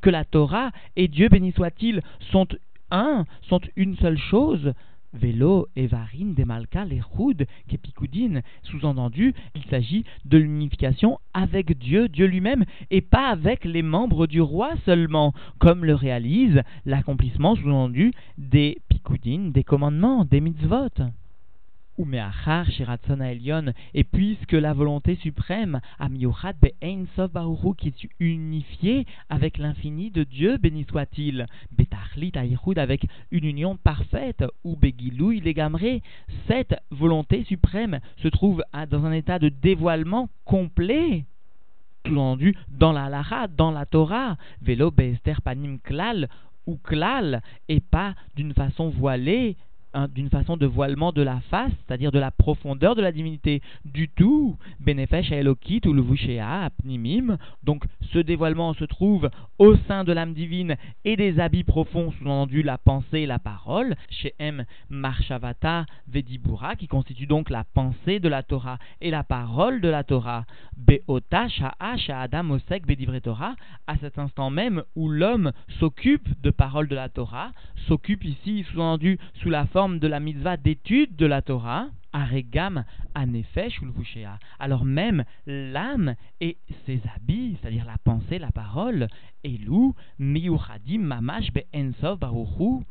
que 0.01 0.11
la 0.11 0.25
Torah 0.25 0.71
et 0.95 1.09
Dieu 1.09 1.29
béni 1.29 1.51
soit-il 1.53 2.01
sont 2.31 2.47
un, 2.93 3.25
sont 3.49 3.61
une 3.77 3.97
seule 3.97 4.19
chose, 4.19 4.73
Vélo, 5.13 5.67
Evarin, 5.77 6.35
Demalka, 6.37 6.85
les 6.85 7.01
Roud, 7.01 7.47
Kepikoudine. 7.69 8.43
Sous-entendu, 8.63 9.35
il 9.55 9.65
s'agit 9.65 10.05
de 10.25 10.39
l'unification 10.39 11.19
avec 11.35 11.77
Dieu, 11.79 12.09
Dieu 12.09 12.27
lui-même, 12.27 12.65
et 12.91 13.01
pas 13.01 13.29
avec 13.29 13.65
les 13.65 13.83
membres 13.83 14.27
du 14.27 14.41
roi 14.41 14.71
seulement, 14.85 15.33
comme 15.59 15.85
le 15.85 15.95
réalise 15.95 16.63
l'accomplissement, 16.87 17.57
sous-entendu, 17.57 18.13
des 18.39 18.79
Picoudines, 18.89 19.53
des 19.53 19.65
commandements, 19.65 20.25
des 20.25 20.41
mitzvot 20.41 20.89
ou 22.01 22.07
me'achar 22.07 22.67
Elion, 23.21 23.75
et 23.93 24.05
puisque 24.05 24.53
la 24.53 24.73
volonté 24.73 25.17
suprême, 25.17 25.81
Amiyuchat 25.99 26.55
be'ein 26.55 27.05
sof 27.15 27.31
qui 27.77 27.89
est 27.89 28.09
unifiée 28.19 29.07
avec 29.29 29.59
l'infini 29.59 30.11
de 30.11 30.25
Dieu, 30.25 30.57
béni 30.57 30.87
soit-il, 30.89 31.45
betachlit 31.73 32.33
aïchoud, 32.37 32.79
avec 32.79 33.07
une 33.31 33.45
union 33.45 33.77
parfaite, 33.77 34.45
ou 34.65 34.77
begilou 34.77 35.33
il 35.33 35.47
est 35.47 36.03
cette 36.49 36.75
volonté 36.91 37.45
suprême 37.45 38.01
se 38.23 38.29
trouve 38.29 38.65
dans 38.91 39.05
un 39.05 39.13
état 39.13 39.39
de 39.39 39.51
dévoilement 39.51 40.31
complet 40.47 41.27
sous-entendu 42.07 42.57
dans 42.69 42.93
la 42.93 43.11
Lara, 43.11 43.47
dans 43.47 43.71
la 43.71 43.85
Torah, 43.85 44.39
velo 44.63 44.91
be'ester 44.91 45.35
panim 45.45 45.79
klal, 45.79 46.31
ou 46.67 46.79
klal, 46.83 47.43
et 47.69 47.81
pas 47.81 48.15
d'une 48.37 48.55
façon 48.55 48.89
voilée, 48.89 49.57
d'une 50.15 50.31
façon 50.31 50.57
de 50.57 50.67
voilement 50.67 51.13
de 51.13 51.23
la 51.23 51.41
face, 51.51 51.73
c'est-à-dire 51.87 52.13
de 52.13 52.19
la 52.19 52.31
profondeur 52.31 52.95
de 52.95 53.03
la 53.03 53.13
divinité 53.13 53.61
du 53.85 54.09
tout, 54.09 54.57
Benefesh 54.79 55.33
Elokit 55.33 55.83
ou 55.87 55.93
Levushea 55.93 56.65
Apnimim. 56.65 57.39
Donc 57.65 57.85
ce 58.13 58.19
dévoilement 58.19 58.75
se 58.75 58.85
trouve 58.85 59.31
au 59.59 59.77
sein 59.89 60.05
de 60.05 60.13
l'âme 60.13 60.35
divine 60.35 60.77
et 61.05 61.17
des 61.17 61.41
habits 61.41 61.65
profonds, 61.65 62.13
sous-entendu 62.13 62.63
la 62.63 62.79
pensée 62.79 63.21
et 63.21 63.27
la 63.27 63.39
parole, 63.39 63.97
chez 64.09 64.35
M. 64.39 64.65
Marshavata 64.89 65.87
Vedibura, 66.09 66.77
qui 66.77 66.87
constitue 66.87 67.27
donc 67.27 67.51
la 67.51 67.65
pensée 67.65 68.21
de 68.21 68.29
la 68.29 68.43
Torah 68.43 68.79
et 69.01 69.11
la 69.11 69.25
parole 69.25 69.81
de 69.81 69.89
la 69.89 70.05
Torah. 70.05 70.45
Beota 70.77 71.49
Sha'a 71.49 71.97
Osek 72.51 72.87
Bedivre 72.87 73.19
Torah, 73.21 73.55
à 73.87 73.97
cet 73.99 74.19
instant 74.19 74.51
même 74.51 74.83
où 74.95 75.09
l'homme 75.09 75.53
s'occupe 75.79 76.29
de 76.43 76.51
parole 76.51 76.89
de 76.89 76.95
la 76.95 77.09
Torah, 77.09 77.51
s'occupe 77.89 78.25
ici, 78.25 78.65
sous-entendu, 78.71 79.19
sous 79.43 79.51
la 79.51 79.67
forme 79.67 79.80
de 79.89 80.07
la 80.07 80.21
mitzvah 80.21 80.59
d'étude 80.59 81.17
de 81.17 81.25
la 81.25 81.41
Torah, 81.41 81.89
Aregam 82.13 82.85
Anefesh 83.15 83.81
Ulvushea. 83.81 84.39
Alors 84.59 84.85
même 84.85 85.25
l'âme 85.47 86.17
et 86.43 86.59
ses 86.85 87.01
habits, 87.17 87.57
c'est-à-dire 87.61 87.87
la 87.87 87.97
pensée, 87.97 88.39
la 88.39 88.53
parole, 88.53 89.09
Elu, 89.43 89.93
Miyuchadim 90.19 90.99
Mamash 90.99 91.51
Be 91.55 91.61
Ensov 91.75 92.19
Baruchu, 92.19 92.85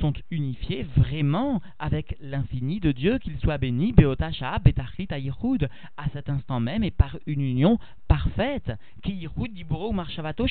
sont 0.00 0.12
unifiés 0.30 0.86
vraiment 0.96 1.60
avec 1.78 2.16
l'infini 2.20 2.80
de 2.80 2.92
Dieu, 2.92 3.18
qu'il 3.18 3.38
soit 3.38 3.58
béni, 3.58 3.92
Beotasha, 3.92 4.58
Betachlit, 4.58 5.08
Aïchoud, 5.10 5.68
à 5.96 6.08
cet 6.12 6.28
instant 6.28 6.60
même 6.60 6.84
et 6.84 6.90
par 6.90 7.18
une 7.26 7.40
union 7.40 7.78
parfaite, 8.06 8.72
Diburo, 9.04 9.92
Marshavato, 9.92 10.46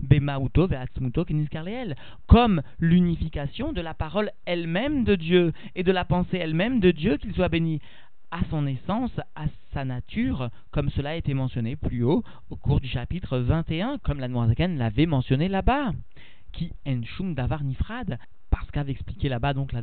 Bemauto, 0.00 0.66
Veatzmuto, 0.66 1.24
comme 2.26 2.62
l'unification 2.80 3.72
de 3.72 3.80
la 3.80 3.94
parole 3.94 4.30
elle-même 4.46 5.04
de 5.04 5.14
Dieu 5.14 5.52
et 5.74 5.82
de 5.82 5.92
la 5.92 6.04
pensée 6.04 6.38
elle-même 6.38 6.80
de 6.80 6.90
Dieu, 6.90 7.16
qu'il 7.16 7.34
soit 7.34 7.48
béni 7.48 7.80
à 8.30 8.40
son 8.50 8.66
essence, 8.66 9.12
à 9.36 9.44
sa 9.72 9.84
nature, 9.84 10.50
comme 10.72 10.90
cela 10.90 11.10
a 11.10 11.14
été 11.14 11.34
mentionné 11.34 11.76
plus 11.76 12.02
haut 12.02 12.24
au 12.50 12.56
cours 12.56 12.80
du 12.80 12.88
chapitre 12.88 13.38
21, 13.38 13.98
comme 13.98 14.18
la 14.18 14.26
Noirzakan 14.26 14.74
l'avait 14.76 15.06
mentionné 15.06 15.48
là-bas 15.48 15.92
qui 16.56 16.72
en 16.86 17.02
shum 17.02 17.34
davar 17.34 17.64
nifrad, 17.64 18.18
parce 18.50 18.70
qu'avait 18.70 18.92
expliqué 18.92 19.28
là-bas 19.28 19.52
donc 19.52 19.72
la 19.72 19.82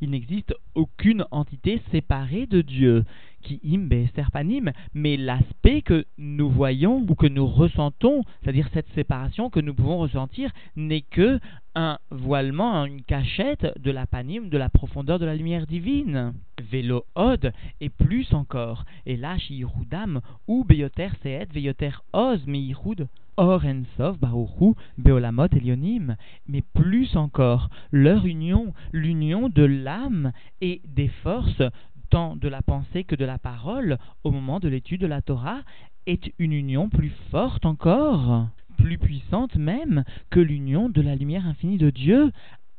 il 0.00 0.10
n'existe 0.10 0.54
aucune 0.74 1.24
entité 1.30 1.80
séparée 1.90 2.46
de 2.46 2.60
Dieu, 2.60 3.04
qui 3.42 3.60
im 3.64 3.88
panim, 4.32 4.72
mais 4.94 5.16
l'aspect 5.16 5.82
que 5.82 6.04
nous 6.18 6.50
voyons 6.50 7.04
ou 7.08 7.14
que 7.14 7.26
nous 7.26 7.46
ressentons, 7.46 8.22
c'est-à-dire 8.42 8.68
cette 8.72 8.88
séparation 8.94 9.50
que 9.50 9.60
nous 9.60 9.74
pouvons 9.74 9.98
ressentir, 9.98 10.50
n'est 10.76 11.02
que 11.02 11.40
un 11.74 11.98
voilement, 12.10 12.84
une 12.86 13.02
cachette 13.02 13.66
de 13.78 13.90
la 13.90 14.06
panim, 14.06 14.48
de 14.48 14.58
la 14.58 14.68
profondeur 14.68 15.18
de 15.18 15.26
la 15.26 15.36
lumière 15.36 15.66
divine. 15.66 16.34
Vélo 16.60 17.04
od, 17.14 17.52
et 17.80 17.88
plus 17.88 18.32
encore, 18.34 18.84
et 19.06 19.16
là, 19.16 19.38
Shihudam, 19.38 20.20
ou 20.48 20.64
Beyoter 20.64 21.10
Seet, 21.22 21.46
Veyoter 21.52 22.02
Oz, 22.12 22.44
Meihud, 22.46 23.06
Or 23.36 23.64
Ensov, 23.64 24.18
Baruchu, 24.18 24.74
Beolamot, 24.98 25.46
Elionim, 25.52 26.16
mais 26.48 26.62
plus 26.74 27.14
encore, 27.14 27.70
leur 27.92 28.26
union, 28.26 28.74
l'union 28.92 29.48
de 29.48 29.62
l'âme 29.62 30.32
et 30.60 30.82
des 30.84 31.06
forces, 31.22 31.62
tant 32.10 32.36
de 32.36 32.48
la 32.48 32.62
pensée 32.62 33.04
que 33.04 33.14
de 33.14 33.24
la 33.24 33.38
parole, 33.38 33.98
au 34.24 34.30
moment 34.30 34.60
de 34.60 34.68
l'étude 34.68 35.00
de 35.00 35.06
la 35.06 35.22
Torah, 35.22 35.60
est 36.06 36.32
une 36.38 36.52
union 36.52 36.88
plus 36.88 37.12
forte 37.30 37.66
encore, 37.66 38.48
plus 38.76 38.98
puissante 38.98 39.56
même 39.56 40.04
que 40.30 40.40
l'union 40.40 40.88
de 40.88 41.02
la 41.02 41.16
lumière 41.16 41.46
infinie 41.46 41.78
de 41.78 41.90
Dieu 41.90 42.32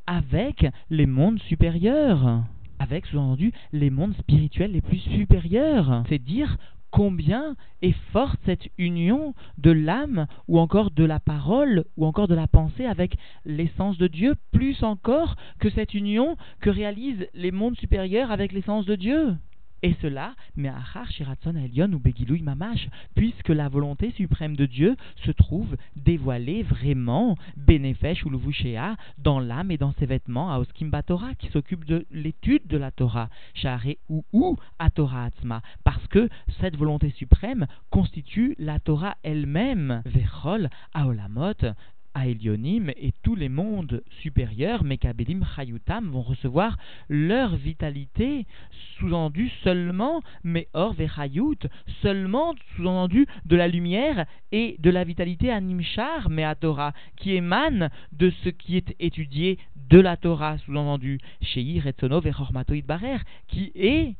avec 0.06 0.66
les 0.88 1.06
mondes 1.06 1.40
supérieurs 1.42 2.42
avec 2.80 3.04
sous-entendu 3.06 3.52
les 3.72 3.90
mondes 3.90 4.16
spirituels 4.16 4.72
les 4.72 4.80
plus 4.80 4.98
supérieurs. 4.98 6.02
C'est 6.08 6.18
dire 6.18 6.56
combien 6.90 7.56
est 7.82 7.96
forte 8.12 8.40
cette 8.44 8.68
union 8.78 9.34
de 9.58 9.70
l'âme 9.70 10.26
ou 10.48 10.58
encore 10.58 10.90
de 10.90 11.04
la 11.04 11.20
parole 11.20 11.84
ou 11.96 12.06
encore 12.06 12.28
de 12.28 12.34
la 12.34 12.46
pensée 12.46 12.86
avec 12.86 13.16
l'essence 13.44 13.98
de 13.98 14.06
Dieu, 14.06 14.34
plus 14.52 14.82
encore 14.82 15.36
que 15.58 15.70
cette 15.70 15.94
union 15.94 16.36
que 16.60 16.70
réalisent 16.70 17.28
les 17.34 17.52
mondes 17.52 17.76
supérieurs 17.76 18.30
avec 18.30 18.52
l'essence 18.52 18.86
de 18.86 18.96
Dieu? 18.96 19.36
Et 19.82 19.94
cela, 20.02 20.34
mais 20.56 20.68
Achar 20.68 21.10
Shiratson 21.10 21.56
Elion 21.56 21.90
ou 21.92 21.98
Begilui 21.98 22.42
Mamash, 22.42 22.88
puisque 23.14 23.48
la 23.48 23.68
volonté 23.68 24.10
suprême 24.12 24.54
de 24.54 24.66
Dieu 24.66 24.96
se 25.24 25.30
trouve 25.30 25.76
dévoilée 25.96 26.62
vraiment, 26.62 27.36
Benefesh 27.56 28.24
ou 28.26 28.30
Luvushea, 28.30 28.96
dans 29.18 29.40
l'âme 29.40 29.70
et 29.70 29.78
dans 29.78 29.92
ses 29.92 30.06
vêtements, 30.06 30.52
à 30.52 30.58
Oskimba 30.58 31.02
Torah, 31.02 31.34
qui 31.34 31.48
s'occupe 31.48 31.84
de 31.86 32.06
l'étude 32.10 32.66
de 32.66 32.76
la 32.76 32.90
Torah, 32.90 33.30
Share 33.54 33.94
ou 34.08 34.24
ou 34.32 34.56
à 34.78 34.90
Torah 34.90 35.24
Atzma, 35.24 35.62
parce 35.84 36.06
que 36.08 36.28
cette 36.60 36.76
volonté 36.76 37.10
suprême 37.10 37.66
constitue 37.90 38.54
la 38.58 38.78
Torah 38.80 39.16
elle-même, 39.22 40.02
Vechol 40.04 40.68
Aolamot, 40.92 41.54
Aelionim 42.14 42.90
et 42.96 43.12
tous 43.22 43.34
les 43.34 43.48
mondes 43.48 44.02
supérieurs, 44.20 44.84
Mekabelim 44.84 45.44
Chayutam, 45.56 46.10
vont 46.10 46.22
recevoir 46.22 46.76
leur 47.08 47.56
vitalité, 47.56 48.46
sous-entendu 48.98 49.50
seulement, 49.62 50.22
mais 50.44 50.68
or 50.74 50.92
Vechayut, 50.94 51.58
seulement, 52.02 52.54
sous-entendu, 52.76 53.26
de 53.44 53.56
la 53.56 53.68
lumière 53.68 54.26
et 54.52 54.76
de 54.78 54.90
la 54.90 55.04
vitalité 55.04 55.50
à 55.50 55.60
Torah, 56.54 56.92
qui 57.16 57.32
émane 57.32 57.90
de 58.12 58.30
ce 58.44 58.48
qui 58.48 58.76
est 58.76 58.94
étudié 58.98 59.58
de 59.88 60.00
la 60.00 60.16
Torah, 60.16 60.58
sous-entendu, 60.58 61.18
Sheir 61.42 61.86
Etzono 61.86 62.20
Vechormato 62.20 62.74
Barer, 62.86 63.18
qui 63.48 63.72
est 63.74 64.14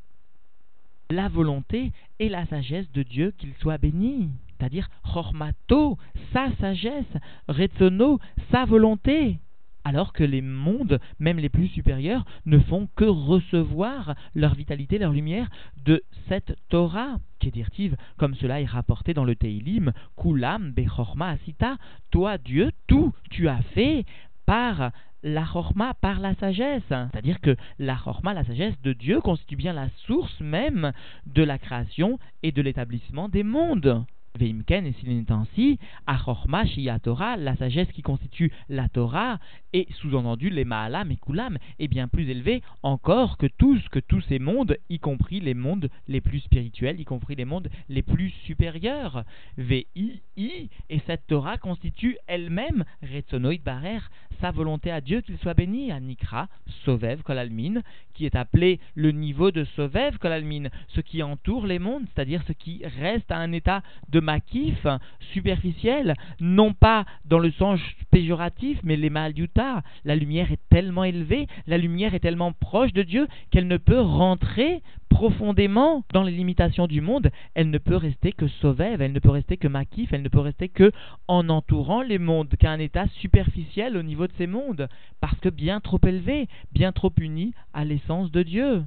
la 1.11 1.29
volonté 1.29 1.93
et 2.19 2.29
la 2.29 2.47
sagesse 2.47 2.91
de 2.93 3.03
Dieu, 3.03 3.33
qu'il 3.37 3.53
soit 3.55 3.79
béni. 3.79 4.31
C'est-à-dire, 4.61 4.91
Chormato, 5.03 5.97
sa 6.35 6.55
sagesse, 6.61 7.17
Retsono, 7.49 8.21
sa 8.53 8.67
volonté. 8.67 9.39
Alors 9.85 10.13
que 10.13 10.23
les 10.23 10.43
mondes, 10.43 11.01
même 11.19 11.39
les 11.39 11.49
plus 11.49 11.69
supérieurs, 11.69 12.27
ne 12.45 12.59
font 12.59 12.87
que 12.95 13.07
recevoir 13.07 14.15
leur 14.35 14.55
vitalité, 14.55 14.99
leur 14.99 15.13
lumière 15.13 15.49
de 15.87 16.03
cette 16.29 16.55
Torah, 16.69 17.17
qui 17.39 17.49
est 17.49 17.53
directive, 17.53 17.97
comme 18.19 18.35
cela 18.35 18.61
est 18.61 18.67
rapporté 18.67 19.15
dans 19.15 19.25
le 19.25 19.35
Teilim, 19.35 19.93
Kulam 20.21 20.73
Bechorma 20.73 21.31
Asita, 21.31 21.79
toi 22.11 22.37
Dieu, 22.37 22.71
tout 22.87 23.15
tu 23.31 23.49
as 23.49 23.63
fait 23.75 24.05
par 24.45 24.91
la 25.23 25.45
chorma 25.45 25.95
par 25.95 26.21
la 26.21 26.35
sagesse. 26.35 26.83
C'est-à-dire 26.89 27.41
que 27.41 27.57
la 27.79 27.97
chorma, 27.97 28.35
la 28.35 28.45
sagesse 28.45 28.79
de 28.83 28.93
Dieu, 28.93 29.23
constitue 29.23 29.57
bien 29.57 29.73
la 29.73 29.89
source 30.07 30.39
même 30.41 30.93
de 31.25 31.43
la 31.43 31.59
création 31.59 32.19
et 32.43 32.53
de 32.53 32.61
l'établissement 32.61 33.31
des 33.31 33.43
mondes. 33.43 34.05
Veimken, 34.39 34.87
et 34.87 34.93
s'il 34.93 35.11
est 35.11 35.31
ainsi, 35.31 35.79
Achorma 36.07 36.65
Torah, 37.03 37.37
la 37.37 37.57
sagesse 37.57 37.91
qui 37.93 38.03
constitue 38.03 38.53
la 38.69 38.89
Torah, 38.89 39.39
et 39.73 39.87
sous-entendu 40.01 40.51
les 40.51 40.65
Maalam 40.65 41.11
et 41.11 41.17
Kulam, 41.17 41.59
est 41.79 41.89
bien 41.89 42.09
plus 42.09 42.29
élevée 42.29 42.63
encore 42.83 43.37
que 43.39 43.47
tous, 43.47 43.81
que 43.91 43.99
tous 43.99 44.21
ces 44.23 44.39
mondes, 44.39 44.77
y 44.89 44.99
compris 44.99 45.41
les 45.41 45.55
mondes 45.55 45.91
les 46.09 46.21
plus 46.21 46.41
spirituels, 46.41 47.01
y 47.01 47.05
compris 47.05 47.35
les 47.35 47.45
mondes 47.45 47.71
les 47.89 48.03
plus 48.03 48.31
supérieurs. 48.45 49.25
VI, 49.59 50.21
et 50.37 51.01
cette 51.07 51.27
Torah 51.27 51.59
constitue 51.59 52.17
elle-même, 52.27 52.85
Retsonoid 53.03 53.63
Barer, 53.63 54.01
sa 54.41 54.51
volonté 54.51 54.91
à 54.91 55.01
Dieu 55.01 55.21
qu'il 55.21 55.39
soit 55.39 55.55
béni, 55.55 55.93
à 55.93 56.01
Nikra, 56.01 56.49
Sovev 56.85 57.23
Kolalmin, 57.23 57.83
qui 58.15 58.27
est 58.27 58.37
appelé 58.37 58.81
le 58.95 59.11
niveau 59.13 59.51
de 59.51 59.65
Sovev 59.77 60.19
Kolalmin, 60.19 60.69
ce 60.89 61.01
qui 61.01 61.23
entoure 61.23 61.67
les 61.67 61.79
mondes, 61.79 62.05
c'est-à-dire 62.15 62.43
ce 62.47 62.53
qui 62.53 62.83
reste 63.01 63.31
à 63.31 63.39
un 63.39 63.53
état 63.53 63.83
de 64.09 64.20
makif, 64.21 64.87
superficiel, 65.33 66.15
non 66.41 66.73
pas 66.73 67.05
dans 67.25 67.39
le 67.39 67.51
sens 67.53 67.81
péjoratif, 68.11 68.79
mais 68.83 68.97
les 68.97 69.11
Yuta. 69.37 69.83
La 70.05 70.17
lumière 70.17 70.53
est 70.53 70.61
tellement 70.71 71.05
élevée, 71.05 71.47
la 71.67 71.79
lumière 71.79 72.15
est 72.15 72.21
tellement 72.21 72.53
proche 72.53 72.93
de 72.93 73.03
Dieu 73.03 73.29
qu'elle 73.51 73.67
ne 73.67 73.77
peut 73.77 74.01
rentrer 74.01 74.83
profondément 75.09 76.05
dans 76.13 76.23
les 76.23 76.33
limitations 76.33 76.87
du 76.87 77.01
monde, 77.01 77.31
elle 77.55 77.69
ne 77.69 77.79
peut 77.79 77.97
rester 77.97 78.33
que 78.33 78.47
sauvève, 78.47 79.03
elle 79.03 79.13
ne 79.13 79.19
peut 79.19 79.31
rester 79.31 79.57
que 79.57 79.69
makif, 79.69 80.13
elle 80.13 80.23
ne 80.23 80.29
peut 80.29 80.39
rester 80.39 80.69
que 80.69 80.93
en 81.29 81.49
entourant 81.49 82.03
les 82.03 82.19
mondes, 82.19 82.55
qu'à 82.59 82.71
un 82.71 82.79
état 82.79 83.07
superficiel 83.21 83.97
au 83.97 84.03
niveau 84.03 84.27
de 84.27 84.33
ces 84.39 84.47
mondes, 84.47 84.89
parce 85.21 85.39
que 85.41 85.49
bien 85.49 85.81
trop 85.81 86.01
élevé, 86.07 86.49
bien 86.73 86.93
trop 86.93 87.13
uni 87.19 87.53
à 87.75 87.85
l'essence 87.85 88.31
de 88.31 88.43
Dieu. 88.43 88.85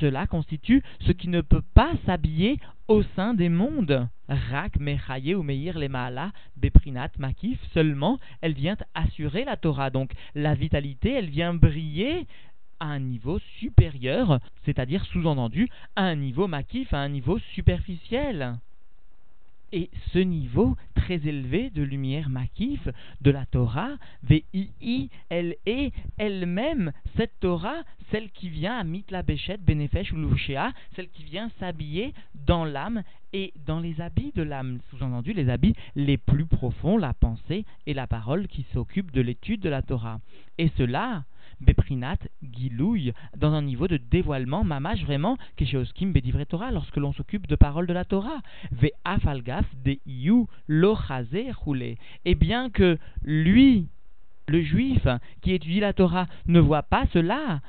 Cela 0.00 0.26
constitue 0.26 0.82
ce 1.00 1.12
qui 1.12 1.28
ne 1.28 1.40
peut 1.40 1.62
pas 1.74 1.92
s'habiller 2.06 2.58
au 2.88 3.02
sein 3.02 3.34
des 3.34 3.48
mondes. 3.48 4.08
Rak 4.28 4.78
Mechaye 4.78 5.34
ou 5.34 5.42
Meir 5.42 5.78
les 5.78 5.88
Beprinat 6.56 7.10
Makif. 7.18 7.58
Seulement, 7.72 8.18
elle 8.40 8.54
vient 8.54 8.76
assurer 8.94 9.44
la 9.44 9.56
Torah. 9.56 9.90
Donc, 9.90 10.12
la 10.34 10.54
vitalité, 10.54 11.12
elle 11.12 11.30
vient 11.30 11.54
briller 11.54 12.26
à 12.80 12.86
un 12.86 13.00
niveau 13.00 13.38
supérieur, 13.58 14.38
c'est-à-dire 14.64 15.04
sous-entendu 15.06 15.68
à 15.96 16.04
un 16.04 16.14
niveau 16.14 16.46
makif, 16.46 16.92
à 16.94 16.98
un 16.98 17.08
niveau 17.08 17.38
superficiel. 17.54 18.58
Et 19.72 19.90
ce 20.12 20.18
niveau 20.18 20.76
très 20.94 21.26
élevé 21.26 21.70
de 21.70 21.82
lumière 21.82 22.30
makif 22.30 22.88
de 23.20 23.30
la 23.30 23.44
Torah, 23.46 23.96
VII, 24.22 25.10
elle 25.28 25.56
est 25.66 25.92
elle-même, 26.16 26.92
cette 27.16 27.38
Torah, 27.40 27.82
celle 28.10 28.30
qui 28.30 28.48
vient 28.48 28.78
à 28.78 28.84
Mitla 28.84 29.22
Béchet, 29.22 29.58
Benefesh 29.58 30.12
ou 30.12 30.16
Louchéa, 30.16 30.72
celle 30.96 31.08
qui 31.08 31.24
vient 31.24 31.50
s'habiller 31.58 32.14
dans 32.46 32.64
l'âme 32.64 33.02
et 33.32 33.52
dans 33.66 33.80
les 33.80 34.00
habits 34.00 34.32
de 34.34 34.42
l'âme, 34.42 34.78
sous-entendu 34.90 35.34
les 35.34 35.50
habits 35.50 35.74
les 35.94 36.16
plus 36.16 36.46
profonds, 36.46 36.96
la 36.96 37.12
pensée 37.12 37.66
et 37.86 37.92
la 37.92 38.06
parole 38.06 38.48
qui 38.48 38.64
s'occupent 38.72 39.12
de 39.12 39.20
l'étude 39.20 39.60
de 39.60 39.68
la 39.68 39.82
Torah. 39.82 40.20
Et 40.56 40.70
cela, 40.78 41.24
Beprinat, 41.60 42.18
Gilouille, 42.42 43.12
dans 43.36 43.52
un 43.52 43.62
niveau 43.62 43.88
de 43.88 43.96
dévoilement, 43.96 44.64
mamage 44.64 45.04
vraiment, 45.04 45.36
Kesheoskim 45.56 46.12
Bedivre 46.12 46.44
Torah, 46.44 46.70
lorsque 46.70 46.96
l'on 46.96 47.12
s'occupe 47.12 47.46
de 47.46 47.56
paroles 47.56 47.86
de 47.86 47.92
la 47.92 48.04
Torah. 48.04 48.40
Ve 48.72 48.90
Afalgaf 49.04 49.66
de 49.84 49.98
Iu 50.06 50.46
Lochaze 50.66 51.52
Roulé. 51.56 51.98
Et 52.24 52.34
bien 52.34 52.70
que 52.70 52.98
lui, 53.22 53.88
le 54.48 54.62
juif 54.62 55.06
qui 55.42 55.52
étudie 55.52 55.80
la 55.80 55.92
Torah 55.92 56.26
ne 56.46 56.60
voit 56.60 56.82
pas 56.82 57.04
cela, 57.12 57.60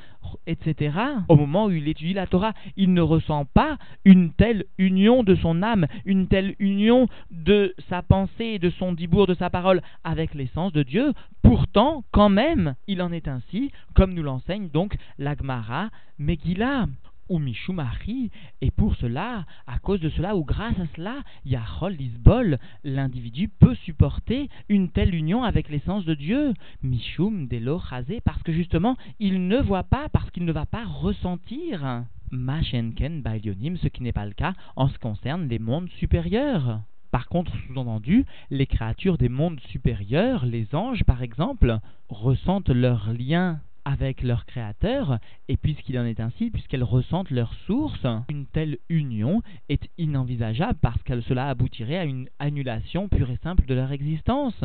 etc. 0.48 0.98
Au 1.28 1.36
moment 1.36 1.66
où 1.66 1.72
il 1.72 1.88
étudie 1.88 2.14
la 2.14 2.28
Torah, 2.28 2.54
il 2.78 2.94
ne 2.94 3.02
ressent 3.02 3.46
pas 3.46 3.78
une 4.06 4.32
telle 4.34 4.66
union 4.78 5.24
de 5.24 5.36
son 5.36 5.62
âme, 5.62 5.88
une 6.06 6.28
telle 6.28 6.56
union 6.60 7.08
de 7.32 7.74
sa 7.90 8.02
pensée, 8.02 8.60
de 8.60 8.70
son 8.70 8.94
dibour, 8.94 9.28
de 9.28 9.34
sa 9.34 9.50
parole 9.50 9.82
avec 10.04 10.34
l'essence 10.34 10.74
de 10.74 10.84
Dieu. 10.84 11.14
Pourtant, 11.42 12.04
quand 12.12 12.30
même, 12.30 12.76
il 12.88 13.02
en 13.02 13.12
est 13.12 13.28
ainsi, 13.28 13.72
comme 13.96 14.14
nous 14.14 14.24
l'enseigne 14.24 14.70
donc 14.70 14.96
l'Agmara 15.18 15.90
Megillah 16.18 16.88
ou 17.30 17.40
Mishumari, 17.40 18.32
et 18.62 18.72
pour 18.72 18.96
cela, 18.96 19.46
à 19.68 19.80
cause 19.80 20.00
de 20.00 20.10
cela 20.10 20.36
ou 20.36 20.44
grâce 20.44 20.80
à 20.80 20.88
cela, 20.96 21.24
Yahol 21.46 21.94
Lisbol, 21.94 22.60
l'individu 22.84 23.48
peut 23.48 23.76
supporter 23.76 24.50
une 24.68 24.90
telle 24.90 25.16
union 25.16 25.44
avec 25.44 25.70
l'essence 25.70 26.06
de 26.06 26.14
Dieu, 26.14 26.54
Mishum 26.84 27.48
Delo 27.48 27.80
parce 28.26 28.44
que 28.44 28.52
justement, 28.52 28.98
il 29.20 29.48
ne 29.48 29.58
voit 29.58 29.84
pas, 29.84 30.10
parce 30.10 30.30
qu'il 30.32 30.46
ne 30.46 30.52
va 30.52 30.66
pas 30.66 30.86
ressentir. 30.86 32.04
Machenken 32.32 33.22
Bailionim, 33.22 33.78
ce 33.78 33.88
qui 33.88 34.04
n'est 34.04 34.12
pas 34.12 34.26
le 34.26 34.34
cas 34.34 34.54
en 34.76 34.88
ce 34.88 34.94
qui 34.94 35.00
concerne 35.00 35.48
les 35.48 35.60
mondes 35.60 35.90
supérieurs. 35.98 36.82
Par 37.12 37.28
contre, 37.28 37.52
sous-entendu, 37.68 38.26
les 38.52 38.68
créatures 38.68 39.18
des 39.18 39.30
mondes 39.30 39.60
supérieurs, 39.72 40.46
les 40.46 40.76
anges 40.76 41.04
par 41.04 41.24
exemple, 41.24 41.80
ressentent 42.10 42.70
leur 42.70 43.12
lien 43.14 43.60
avec 43.90 44.22
leur 44.22 44.46
créateur, 44.46 45.18
et 45.48 45.58
puisqu'il 45.58 45.98
en 45.98 46.06
est 46.06 46.20
ainsi, 46.20 46.52
puisqu'elles 46.52 46.84
ressentent 46.84 47.32
leur 47.32 47.52
source, 47.66 48.06
une 48.30 48.46
telle 48.46 48.78
union 48.88 49.42
est 49.68 49.90
inenvisageable 49.98 50.78
parce 50.80 51.02
que 51.02 51.20
cela 51.22 51.50
aboutirait 51.50 51.98
à 51.98 52.06
une 52.06 52.30
annulation 52.38 53.10
pure 53.10 53.32
et 53.32 53.40
simple 53.42 53.66
de 53.66 53.74
leur 53.74 53.92
existence. 53.92 54.64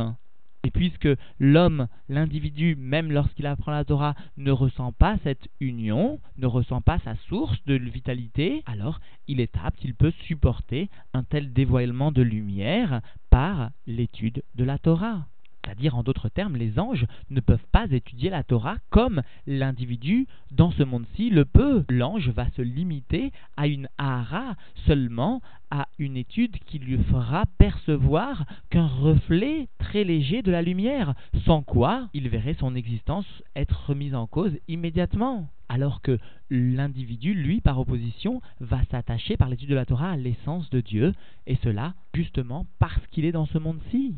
Et 0.64 0.70
puisque 0.70 1.08
l'homme, 1.38 1.88
l'individu, 2.10 2.76
même 2.76 3.12
lorsqu'il 3.12 3.46
apprend 3.46 3.72
la 3.72 3.84
Torah, 3.84 4.14
ne 4.36 4.50
ressent 4.50 4.92
pas 4.92 5.16
cette 5.22 5.48
union, 5.58 6.20
ne 6.36 6.46
ressent 6.46 6.82
pas 6.82 6.98
sa 6.98 7.16
source 7.28 7.58
de 7.64 7.76
vitalité, 7.76 8.62
alors 8.66 9.00
il 9.26 9.40
est 9.40 9.56
apte, 9.62 9.82
il 9.84 9.94
peut 9.94 10.12
supporter 10.26 10.90
un 11.14 11.22
tel 11.22 11.54
dévoilement 11.54 12.12
de 12.12 12.22
lumière 12.22 13.00
par 13.30 13.70
l'étude 13.86 14.42
de 14.54 14.64
la 14.64 14.78
Torah. 14.78 15.26
C'est-à-dire, 15.64 15.96
en 15.96 16.02
d'autres 16.02 16.28
termes, 16.28 16.56
les 16.56 16.78
anges 16.78 17.06
ne 17.30 17.40
peuvent 17.40 17.66
pas 17.72 17.86
étudier 17.90 18.30
la 18.30 18.42
Torah 18.42 18.76
comme 18.90 19.22
l'individu 19.46 20.26
dans 20.50 20.70
ce 20.70 20.82
monde-ci 20.82 21.30
le 21.30 21.44
peut. 21.44 21.84
L'ange 21.88 22.28
va 22.28 22.50
se 22.50 22.62
limiter 22.62 23.32
à 23.56 23.66
une 23.66 23.88
ahara, 23.96 24.56
seulement 24.86 25.40
à 25.70 25.88
une 25.98 26.16
étude 26.16 26.58
qui 26.66 26.78
lui 26.78 26.98
fera 27.04 27.44
percevoir 27.58 28.44
qu'un 28.70 28.86
reflet 28.86 29.68
très 29.78 30.04
léger 30.04 30.42
de 30.42 30.50
la 30.50 30.62
lumière, 30.62 31.14
sans 31.44 31.62
quoi 31.62 32.08
il 32.12 32.28
verrait 32.28 32.56
son 32.60 32.74
existence 32.74 33.26
être 33.56 33.88
remise 33.88 34.14
en 34.14 34.26
cause 34.26 34.56
immédiatement 34.68 35.48
alors 35.68 36.02
que 36.02 36.18
l'individu, 36.50 37.34
lui, 37.34 37.60
par 37.60 37.80
opposition, 37.80 38.40
va 38.60 38.84
s'attacher 38.90 39.36
par 39.36 39.48
l'étude 39.48 39.70
de 39.70 39.74
la 39.74 39.86
Torah 39.86 40.10
à 40.10 40.16
l'essence 40.16 40.68
de 40.70 40.80
Dieu, 40.80 41.14
et 41.46 41.56
cela 41.56 41.94
justement 42.14 42.66
parce 42.78 43.04
qu'il 43.10 43.24
est 43.24 43.32
dans 43.32 43.46
ce 43.46 43.58
monde-ci. 43.58 44.14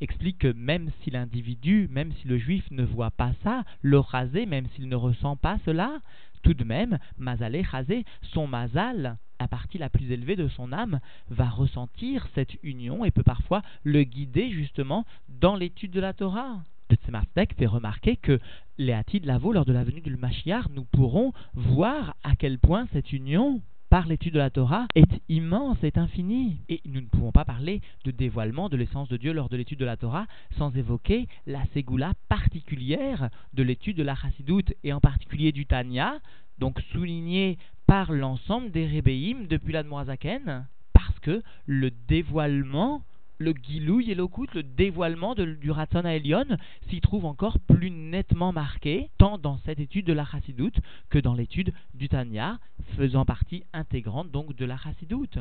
Explique 0.00 0.38
que 0.38 0.52
même 0.52 0.90
si 1.02 1.10
l'individu, 1.10 1.88
même 1.90 2.12
si 2.20 2.28
le 2.28 2.38
juif 2.38 2.64
ne 2.70 2.84
voit 2.84 3.10
pas 3.10 3.32
ça, 3.42 3.64
le 3.82 3.98
rasé, 3.98 4.46
même 4.46 4.66
s'il 4.74 4.88
ne 4.88 4.96
ressent 4.96 5.36
pas 5.36 5.58
cela, 5.64 6.00
tout 6.42 6.54
de 6.54 6.64
même, 6.64 6.98
mazalé, 7.18 7.62
rasé, 7.62 8.04
son 8.22 8.46
mazal, 8.46 9.18
la 9.38 9.48
partie 9.48 9.78
la 9.78 9.88
plus 9.88 10.10
élevée 10.10 10.36
de 10.36 10.48
son 10.48 10.72
âme, 10.72 11.00
va 11.28 11.48
ressentir 11.48 12.28
cette 12.34 12.56
union 12.62 13.04
et 13.04 13.10
peut 13.10 13.22
parfois 13.22 13.62
le 13.84 14.02
guider 14.04 14.50
justement 14.50 15.04
dans 15.28 15.56
l'étude 15.56 15.92
de 15.92 16.00
la 16.00 16.12
Torah. 16.12 16.62
De 16.88 16.96
Tzemardek 16.96 17.54
fait 17.54 17.66
remarquer 17.66 18.16
que 18.16 18.40
les 18.78 18.92
de 18.92 19.26
Lavo, 19.26 19.52
lors 19.52 19.64
de 19.64 19.72
la 19.72 19.84
venue 19.84 20.00
du 20.00 20.16
Mashiach, 20.16 20.68
nous 20.70 20.84
pourrons 20.84 21.32
voir 21.54 22.16
à 22.24 22.34
quel 22.34 22.58
point 22.58 22.88
cette 22.92 23.12
union 23.12 23.60
par 23.90 24.06
l'étude 24.06 24.34
de 24.34 24.38
la 24.38 24.50
Torah 24.50 24.86
est 24.94 25.20
immense, 25.28 25.82
est 25.82 25.98
infini. 25.98 26.58
Et 26.68 26.80
nous 26.86 27.00
ne 27.00 27.06
pouvons 27.06 27.32
pas 27.32 27.44
parler 27.44 27.82
de 28.04 28.12
dévoilement 28.12 28.68
de 28.68 28.76
l'essence 28.76 29.08
de 29.08 29.16
Dieu 29.16 29.32
lors 29.32 29.48
de 29.48 29.56
l'étude 29.56 29.80
de 29.80 29.84
la 29.84 29.96
Torah 29.96 30.26
sans 30.56 30.74
évoquer 30.76 31.26
la 31.46 31.64
ségoula 31.74 32.12
particulière 32.28 33.30
de 33.52 33.64
l'étude 33.64 33.96
de 33.96 34.04
la 34.04 34.14
Chassidoute 34.14 34.72
et 34.84 34.92
en 34.92 35.00
particulier 35.00 35.50
du 35.50 35.66
Tanya, 35.66 36.20
donc 36.58 36.80
soulignée 36.92 37.58
par 37.86 38.12
l'ensemble 38.12 38.70
des 38.70 38.86
Rébéim 38.86 39.46
depuis 39.50 39.72
la 39.72 39.82
Zaken, 40.04 40.66
parce 40.92 41.18
que 41.18 41.42
le 41.66 41.90
dévoilement 41.90 43.02
le 43.40 43.54
Gilouy 43.54 44.10
et 44.10 44.14
le 44.14 44.26
dévoilement 44.62 45.34
du 45.34 45.70
Ratzon 45.70 46.04
à 46.04 46.18
s'y 46.90 47.00
trouve 47.00 47.24
encore 47.24 47.58
plus 47.58 47.90
nettement 47.90 48.52
marqué, 48.52 49.08
tant 49.16 49.38
dans 49.38 49.56
cette 49.64 49.80
étude 49.80 50.06
de 50.06 50.12
la 50.12 50.26
Chassidoute 50.26 50.78
que 51.08 51.18
dans 51.18 51.32
l'étude 51.32 51.72
du 51.94 52.10
Tanya, 52.10 52.58
faisant 52.96 53.24
partie 53.24 53.64
intégrante 53.72 54.30
donc 54.30 54.54
de 54.54 54.66
la 54.66 54.76
Chassidoute. 54.76 55.38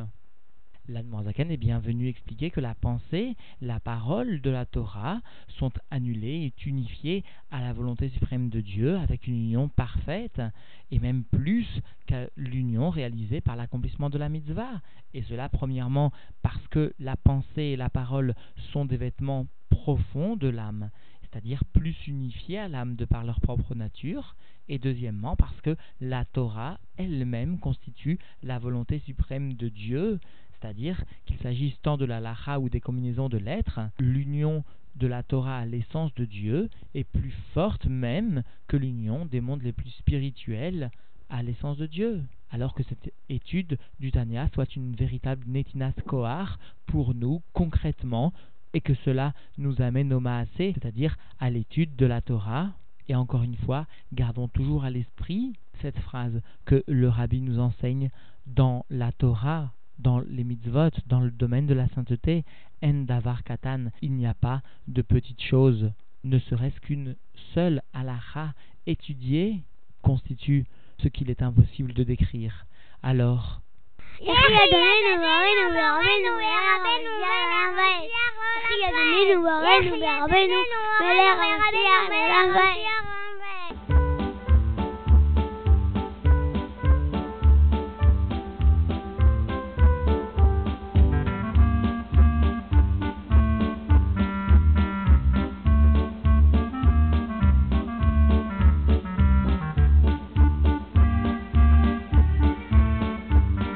L'Admorazaken 0.90 1.52
est 1.52 1.58
bien 1.58 1.78
venu 1.78 2.08
expliquer 2.08 2.50
que 2.50 2.60
la 2.60 2.74
pensée, 2.74 3.36
la 3.62 3.80
parole 3.80 4.42
de 4.42 4.50
la 4.50 4.66
Torah 4.66 5.22
sont 5.60 5.72
annulées 5.92 6.52
et 6.52 6.68
unifiées 6.68 7.24
à 7.52 7.62
la 7.62 7.74
volonté 7.74 8.10
suprême 8.10 8.50
de 8.50 8.60
Dieu 8.60 8.98
avec 8.98 9.28
une 9.28 9.36
union 9.36 9.70
parfaite 9.70 10.42
et 10.90 10.98
même 10.98 11.24
plus 11.26 11.68
qu'à 12.08 12.28
l'union 12.36 12.90
réalisée 12.90 13.40
par 13.40 13.56
l'accomplissement 13.56 14.10
de 14.10 14.18
la 14.18 14.30
mitzvah. 14.30 14.82
Et 15.14 15.22
cela 15.22 15.48
premièrement 15.48 16.12
parce 16.42 16.68
que 16.70 16.92
la 17.00 17.16
pensée 17.16 17.62
et 17.62 17.76
la 17.76 17.92
parole 17.92 18.34
sont 18.74 18.86
des 18.86 18.98
vêtements 18.98 19.46
profonds 19.70 20.36
de 20.38 20.48
l'âme, 20.48 20.90
c'est-à-dire 21.22 21.64
plus 21.66 21.96
unifiés 22.08 22.58
à 22.58 22.68
l'âme 22.68 22.96
de 22.96 23.06
par 23.06 23.24
leur 23.24 23.40
propre 23.42 23.76
nature, 23.76 24.36
et 24.68 24.80
deuxièmement 24.80 25.36
parce 25.36 25.62
que 25.62 25.76
la 26.02 26.26
Torah 26.26 26.80
elle-même 26.98 27.60
constitue 27.60 28.18
la 28.42 28.58
volonté 28.58 28.98
suprême 29.00 29.54
de 29.54 29.70
Dieu, 29.70 30.20
c'est-à-dire 30.60 31.04
qu'il 31.26 31.38
s'agisse 31.38 31.80
tant 31.82 31.98
de 31.98 32.06
la 32.06 32.20
lacha 32.20 32.60
ou 32.60 32.70
des 32.70 32.82
combinaisons 32.82 33.30
de 33.30 33.38
lettres, 33.38 33.80
l'union 34.00 34.64
de 34.96 35.08
la 35.08 35.24
Torah 35.24 35.60
à 35.60 35.66
l'essence 35.66 36.14
de 36.16 36.26
Dieu 36.26 36.70
est 36.94 37.04
plus 37.04 37.34
forte 37.54 37.86
même 37.86 38.44
que 38.68 38.78
l'union 38.78 39.26
des 39.26 39.42
mondes 39.42 39.64
les 39.64 39.72
plus 39.72 39.90
spirituels 39.92 40.92
à 41.30 41.44
l'essence 41.44 41.78
de 41.78 41.86
Dieu. 41.86 42.24
Alors 42.52 42.74
que 42.74 42.84
cette 42.84 43.14
étude 43.30 43.78
du 44.00 44.12
Tanya 44.12 44.50
soit 44.54 44.76
une 44.76 44.96
véritable 44.96 45.46
netinas 45.48 45.94
kohar 46.08 46.60
pour 46.88 47.14
nous 47.14 47.42
concrètement 47.54 48.34
et 48.74 48.82
que 48.82 48.96
cela 49.06 49.34
nous 49.58 49.82
amène 49.82 50.14
au 50.14 50.20
maasé, 50.20 50.74
c'est-à-dire 50.74 51.16
à, 51.40 51.50
l'étude 51.50 51.96
de 51.96 52.06
la 52.06 52.22
Torah. 52.22 52.72
Et 53.08 53.16
encore 53.16 53.44
une 53.44 53.58
fois, 53.58 53.88
gardons 54.14 54.48
toujours 54.48 54.84
à 54.84 54.90
l'esprit 54.90 55.54
cette 55.82 55.98
phrase 56.00 56.42
que 56.66 56.84
le 56.88 57.08
rabbi 57.10 57.42
nous 57.42 57.60
enseigne 57.60 58.10
dans 58.46 58.86
la 58.90 59.12
Torah 59.12 59.72
dans 60.00 60.20
les 60.20 60.44
mitzvot, 60.44 60.90
dans 61.08 61.20
le 61.20 61.32
domaine 61.32 61.68
de 61.68 61.74
la 61.74 61.88
sainteté, 61.90 62.44
en 62.84 63.06
davar 63.06 63.44
katan, 63.44 63.92
il 64.02 64.14
n'y 64.14 64.28
a 64.28 64.34
pas 64.34 64.62
de 64.88 65.02
petites 65.02 65.42
choses. 65.42 65.92
Ne 66.24 66.40
serait-ce 66.40 66.80
qu'une 66.80 67.16
seule 67.54 67.82
halacha 67.94 68.54
étudiée 68.88 69.62
constitue 70.02 70.66
ce 71.02 71.08
qu'il 71.08 71.30
est 71.30 71.42
impossible 71.42 71.94
de 71.94 72.04
décrire. 72.04 72.66
Alors, 73.04 73.62